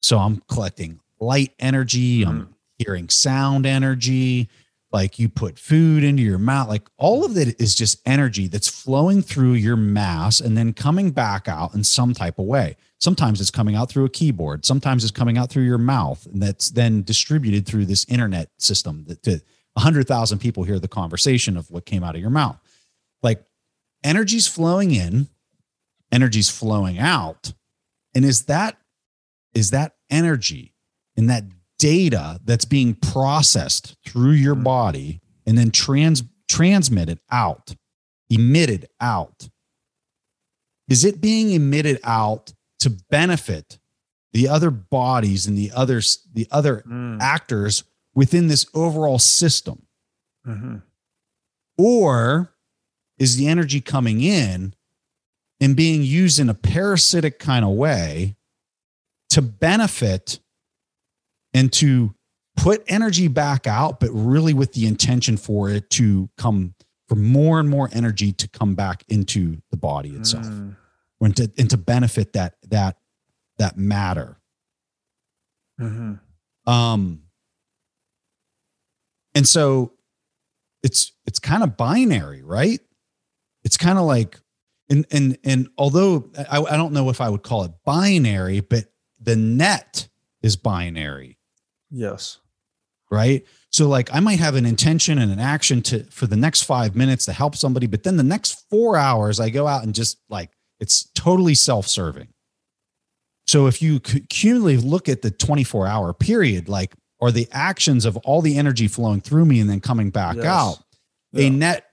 [0.00, 2.52] So I'm collecting light energy, I'm mm-hmm.
[2.78, 4.48] hearing sound energy,
[4.92, 8.68] like you put food into your mouth, like all of it is just energy that's
[8.68, 12.76] flowing through your mass and then coming back out in some type of way.
[13.00, 16.40] Sometimes it's coming out through a keyboard, sometimes it's coming out through your mouth, and
[16.40, 21.68] that's then distributed through this internet system that to 100,000 people hear the conversation of
[21.72, 22.58] what came out of your mouth.
[23.20, 23.44] Like
[24.04, 25.28] energy's flowing in
[26.12, 27.52] energy's flowing out
[28.14, 28.76] and is that
[29.54, 30.74] is that energy
[31.16, 31.44] and that
[31.78, 34.64] data that's being processed through your mm-hmm.
[34.64, 37.74] body and then trans transmitted out
[38.28, 39.48] emitted out
[40.88, 43.78] is it being emitted out to benefit
[44.32, 47.20] the other bodies and the others the other mm.
[47.20, 47.84] actors
[48.14, 49.86] within this overall system
[50.46, 50.76] mm-hmm.
[51.78, 52.52] or
[53.18, 54.74] is the energy coming in
[55.60, 58.36] and being used in a parasitic kind of way
[59.30, 60.40] to benefit
[61.52, 62.14] and to
[62.56, 66.74] put energy back out, but really with the intention for it to come
[67.08, 70.46] for more and more energy to come back into the body itself.
[70.46, 70.76] Mm.
[71.22, 72.96] And to, and to benefit that that
[73.58, 74.38] that matter.
[75.78, 76.72] Mm-hmm.
[76.72, 77.24] Um,
[79.34, 79.92] and so
[80.82, 82.80] it's it's kind of binary, right?
[83.64, 84.40] It's kind of like,
[84.90, 88.86] and and and although I, I don't know if I would call it binary, but
[89.20, 90.08] the net
[90.42, 91.38] is binary,
[91.90, 92.38] Yes.
[93.10, 93.44] right?
[93.70, 96.96] So like I might have an intention and an action to for the next five
[96.96, 100.18] minutes to help somebody, but then the next four hours I go out and just
[100.28, 102.28] like it's totally self-serving.
[103.46, 108.06] So if you cu- cumulatively look at the 24 hour period, like or the actions
[108.06, 110.46] of all the energy flowing through me and then coming back Yes.
[110.46, 110.78] out,
[111.32, 111.46] Yeah.
[111.46, 111.84] a net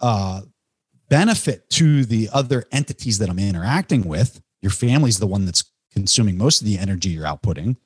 [0.00, 0.40] uh,
[1.08, 4.40] benefit to the other entities that I'm interacting with.
[4.62, 7.76] Your family's the one that's consuming most of the energy you're outputting,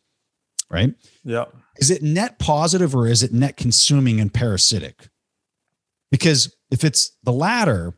[0.70, 0.94] right?
[1.24, 1.44] Yeah.
[1.78, 5.08] Is it net positive or is it net consuming and parasitic?
[6.10, 7.94] Because if it's the latter,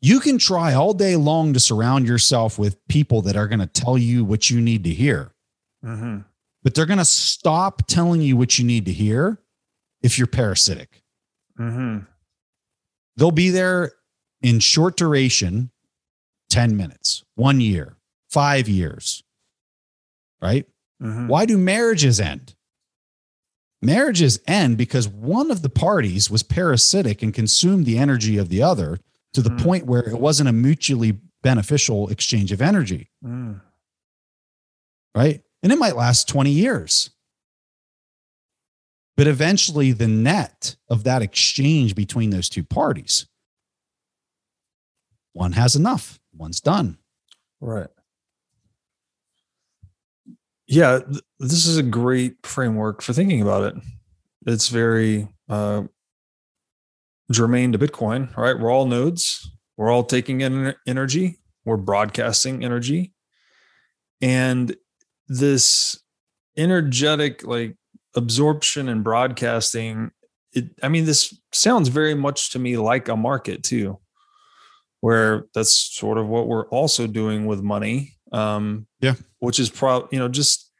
[0.00, 3.66] you can try all day long to surround yourself with people that are going to
[3.66, 5.32] tell you what you need to hear,
[5.84, 6.18] Mm-hmm.
[6.62, 9.38] but they're going to stop telling you what you need to hear
[10.00, 11.02] if you're parasitic.
[11.58, 12.04] Mm-hmm.
[13.16, 13.92] They'll be there
[14.42, 15.70] in short duration
[16.50, 17.96] 10 minutes, one year,
[18.30, 19.22] five years,
[20.40, 20.66] right?
[21.02, 21.28] Mm-hmm.
[21.28, 22.54] Why do marriages end?
[23.80, 28.62] Marriages end because one of the parties was parasitic and consumed the energy of the
[28.62, 29.00] other
[29.32, 29.62] to the Mhm.
[29.62, 33.60] point where it wasn't a mutually beneficial exchange of energy, Mm.
[35.14, 35.42] right?
[35.62, 37.10] And it might last 20 years.
[39.16, 43.26] But eventually, the net of that exchange between those two parties,
[45.32, 46.98] one has enough, one's done.
[47.60, 47.88] Right.
[50.66, 53.82] Yeah, th- this is a great framework for thinking about it.
[54.46, 55.82] It's very uh,
[57.30, 58.58] germane to Bitcoin, right?
[58.58, 59.50] We're all nodes.
[59.76, 61.38] We're all taking in energy.
[61.64, 63.12] We're broadcasting energy.
[64.20, 64.74] And
[65.28, 66.00] this
[66.56, 67.76] energetic like
[68.14, 70.10] absorption and broadcasting,
[70.52, 73.98] it, I mean, this sounds very much to me like a market too
[75.02, 78.14] where that's sort of what we're also doing with money.
[78.32, 79.16] Um, Yeah.
[79.40, 80.70] which is probably you know just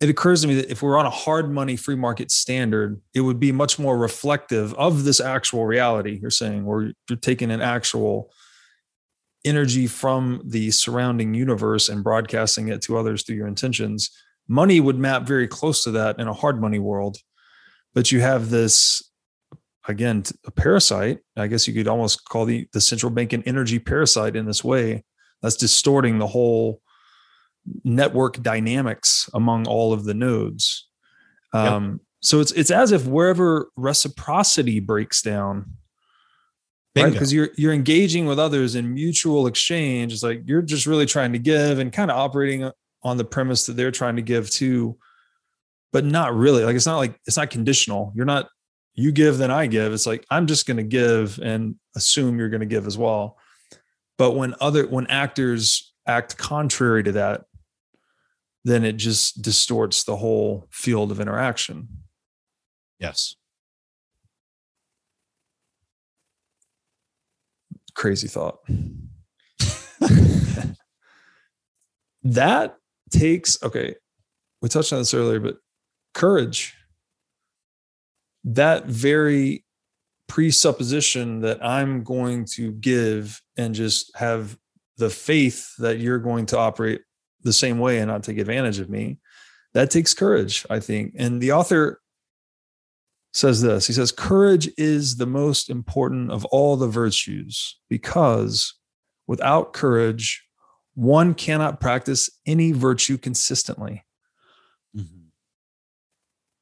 [0.00, 3.20] it occurs to me that if we're on a hard money free market standard, it
[3.20, 6.18] would be much more reflective of this actual reality.
[6.20, 8.32] You're saying where you're taking an actual
[9.44, 14.10] energy from the surrounding universe and broadcasting it to others through your intentions.
[14.48, 17.18] Money would map very close to that in a hard money world,
[17.94, 19.02] but you have this
[19.88, 23.78] again a parasite i guess you could almost call the the central bank an energy
[23.78, 25.02] parasite in this way
[25.40, 26.80] that's distorting the whole
[27.84, 30.88] network dynamics among all of the nodes
[31.54, 31.64] Yep.
[31.72, 35.76] um so it's it's as if wherever reciprocity breaks down
[36.96, 41.06] right because you're you're engaging with others in mutual exchange it's like you're just really
[41.06, 42.70] trying to give and kind of operating
[43.02, 44.96] on the premise that they're trying to give too
[45.92, 48.48] but not really like it's not like it's not conditional you're not
[48.94, 52.48] you give then i give it's like i'm just going to give and assume you're
[52.48, 53.38] going to give as well
[54.18, 57.44] but when other when actors act contrary to that
[58.64, 61.88] then it just distorts the whole field of interaction
[62.98, 63.36] yes.
[67.94, 68.60] crazy thought.
[72.22, 72.76] that
[73.10, 73.94] takes, okay,
[74.60, 75.56] we touched on this earlier, but
[76.14, 76.74] courage,
[78.44, 79.64] that very
[80.28, 84.56] presupposition that I'm going to give and just have
[84.96, 87.02] the faith that you're going to operate
[87.42, 89.18] the same way and not take advantage of me,
[89.74, 91.14] that takes courage, I think.
[91.18, 92.00] And the author
[93.32, 98.74] says this he says courage is the most important of all the virtues because
[99.26, 100.44] without courage
[100.94, 104.04] one cannot practice any virtue consistently
[104.94, 105.28] Mhm.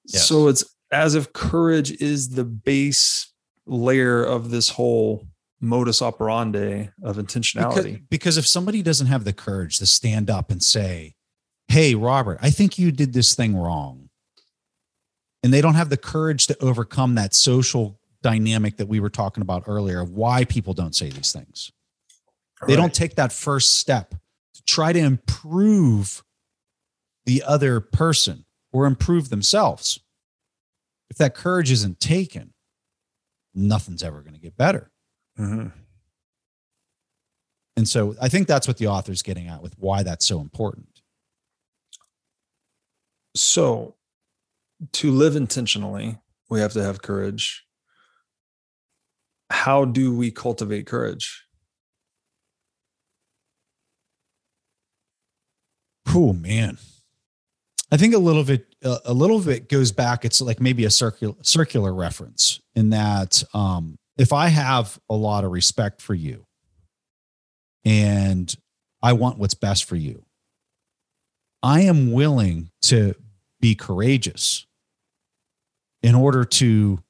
[0.06, 0.28] Yes.
[0.28, 3.32] so it's as if courage is the base
[3.66, 5.26] layer of this whole
[5.60, 10.62] modus operandi of intentionality because if somebody doesn't have the courage to stand up and
[10.62, 11.14] say,
[11.68, 14.08] Hey, Robert, I think you did this thing wrong.
[15.42, 19.42] And they don't have the courage to overcome that social dynamic that we were talking
[19.42, 21.70] about earlier of why people don't say these things.
[22.66, 24.14] They don't take that first step
[24.54, 26.22] to try to improve
[27.24, 29.98] the other person or improve themselves.
[31.10, 32.54] If that courage isn't taken,
[33.54, 34.90] nothing's ever going to get better.
[35.38, 35.72] Mhm.
[37.76, 41.02] And so I think that's what the author's getting at with why that's so important.
[43.34, 43.96] So,
[44.92, 47.64] to live intentionally, we have to have courage.
[49.50, 51.46] How do we cultivate courage?
[56.06, 56.78] Oh man.
[57.92, 60.24] I think a little bit a little bit goes back.
[60.24, 65.44] It's like maybe a circular circular reference in that um, if I have a lot
[65.44, 66.46] of respect for you,
[67.84, 68.54] and
[69.02, 70.24] I want what's best for you,
[71.62, 73.14] I am willing to
[73.60, 74.66] be courageous
[76.02, 77.00] in order to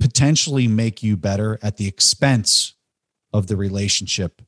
[0.00, 2.74] potentially make you better at the expense
[3.32, 4.42] of the relationship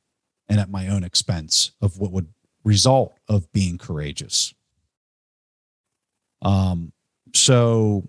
[0.49, 2.27] and at my own expense of what would
[2.63, 4.53] result of being courageous.
[6.41, 6.91] Um,
[7.33, 8.07] so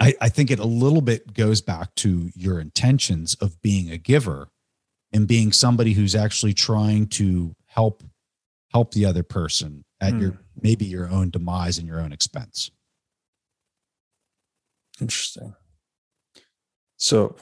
[0.00, 3.98] I, I think it a little bit goes back to your intentions of being a
[3.98, 4.48] giver
[5.12, 8.02] and being somebody who's actually trying to help
[8.72, 10.36] help the other person at your hmm.
[10.60, 12.70] maybe your own demise and your own expense.
[15.00, 15.54] Interesting.
[16.96, 17.36] So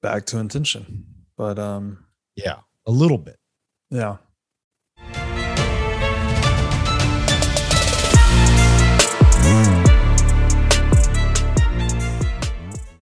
[0.00, 1.04] back to intention.
[1.36, 3.36] But um yeah, a little bit.
[3.90, 4.16] Yeah.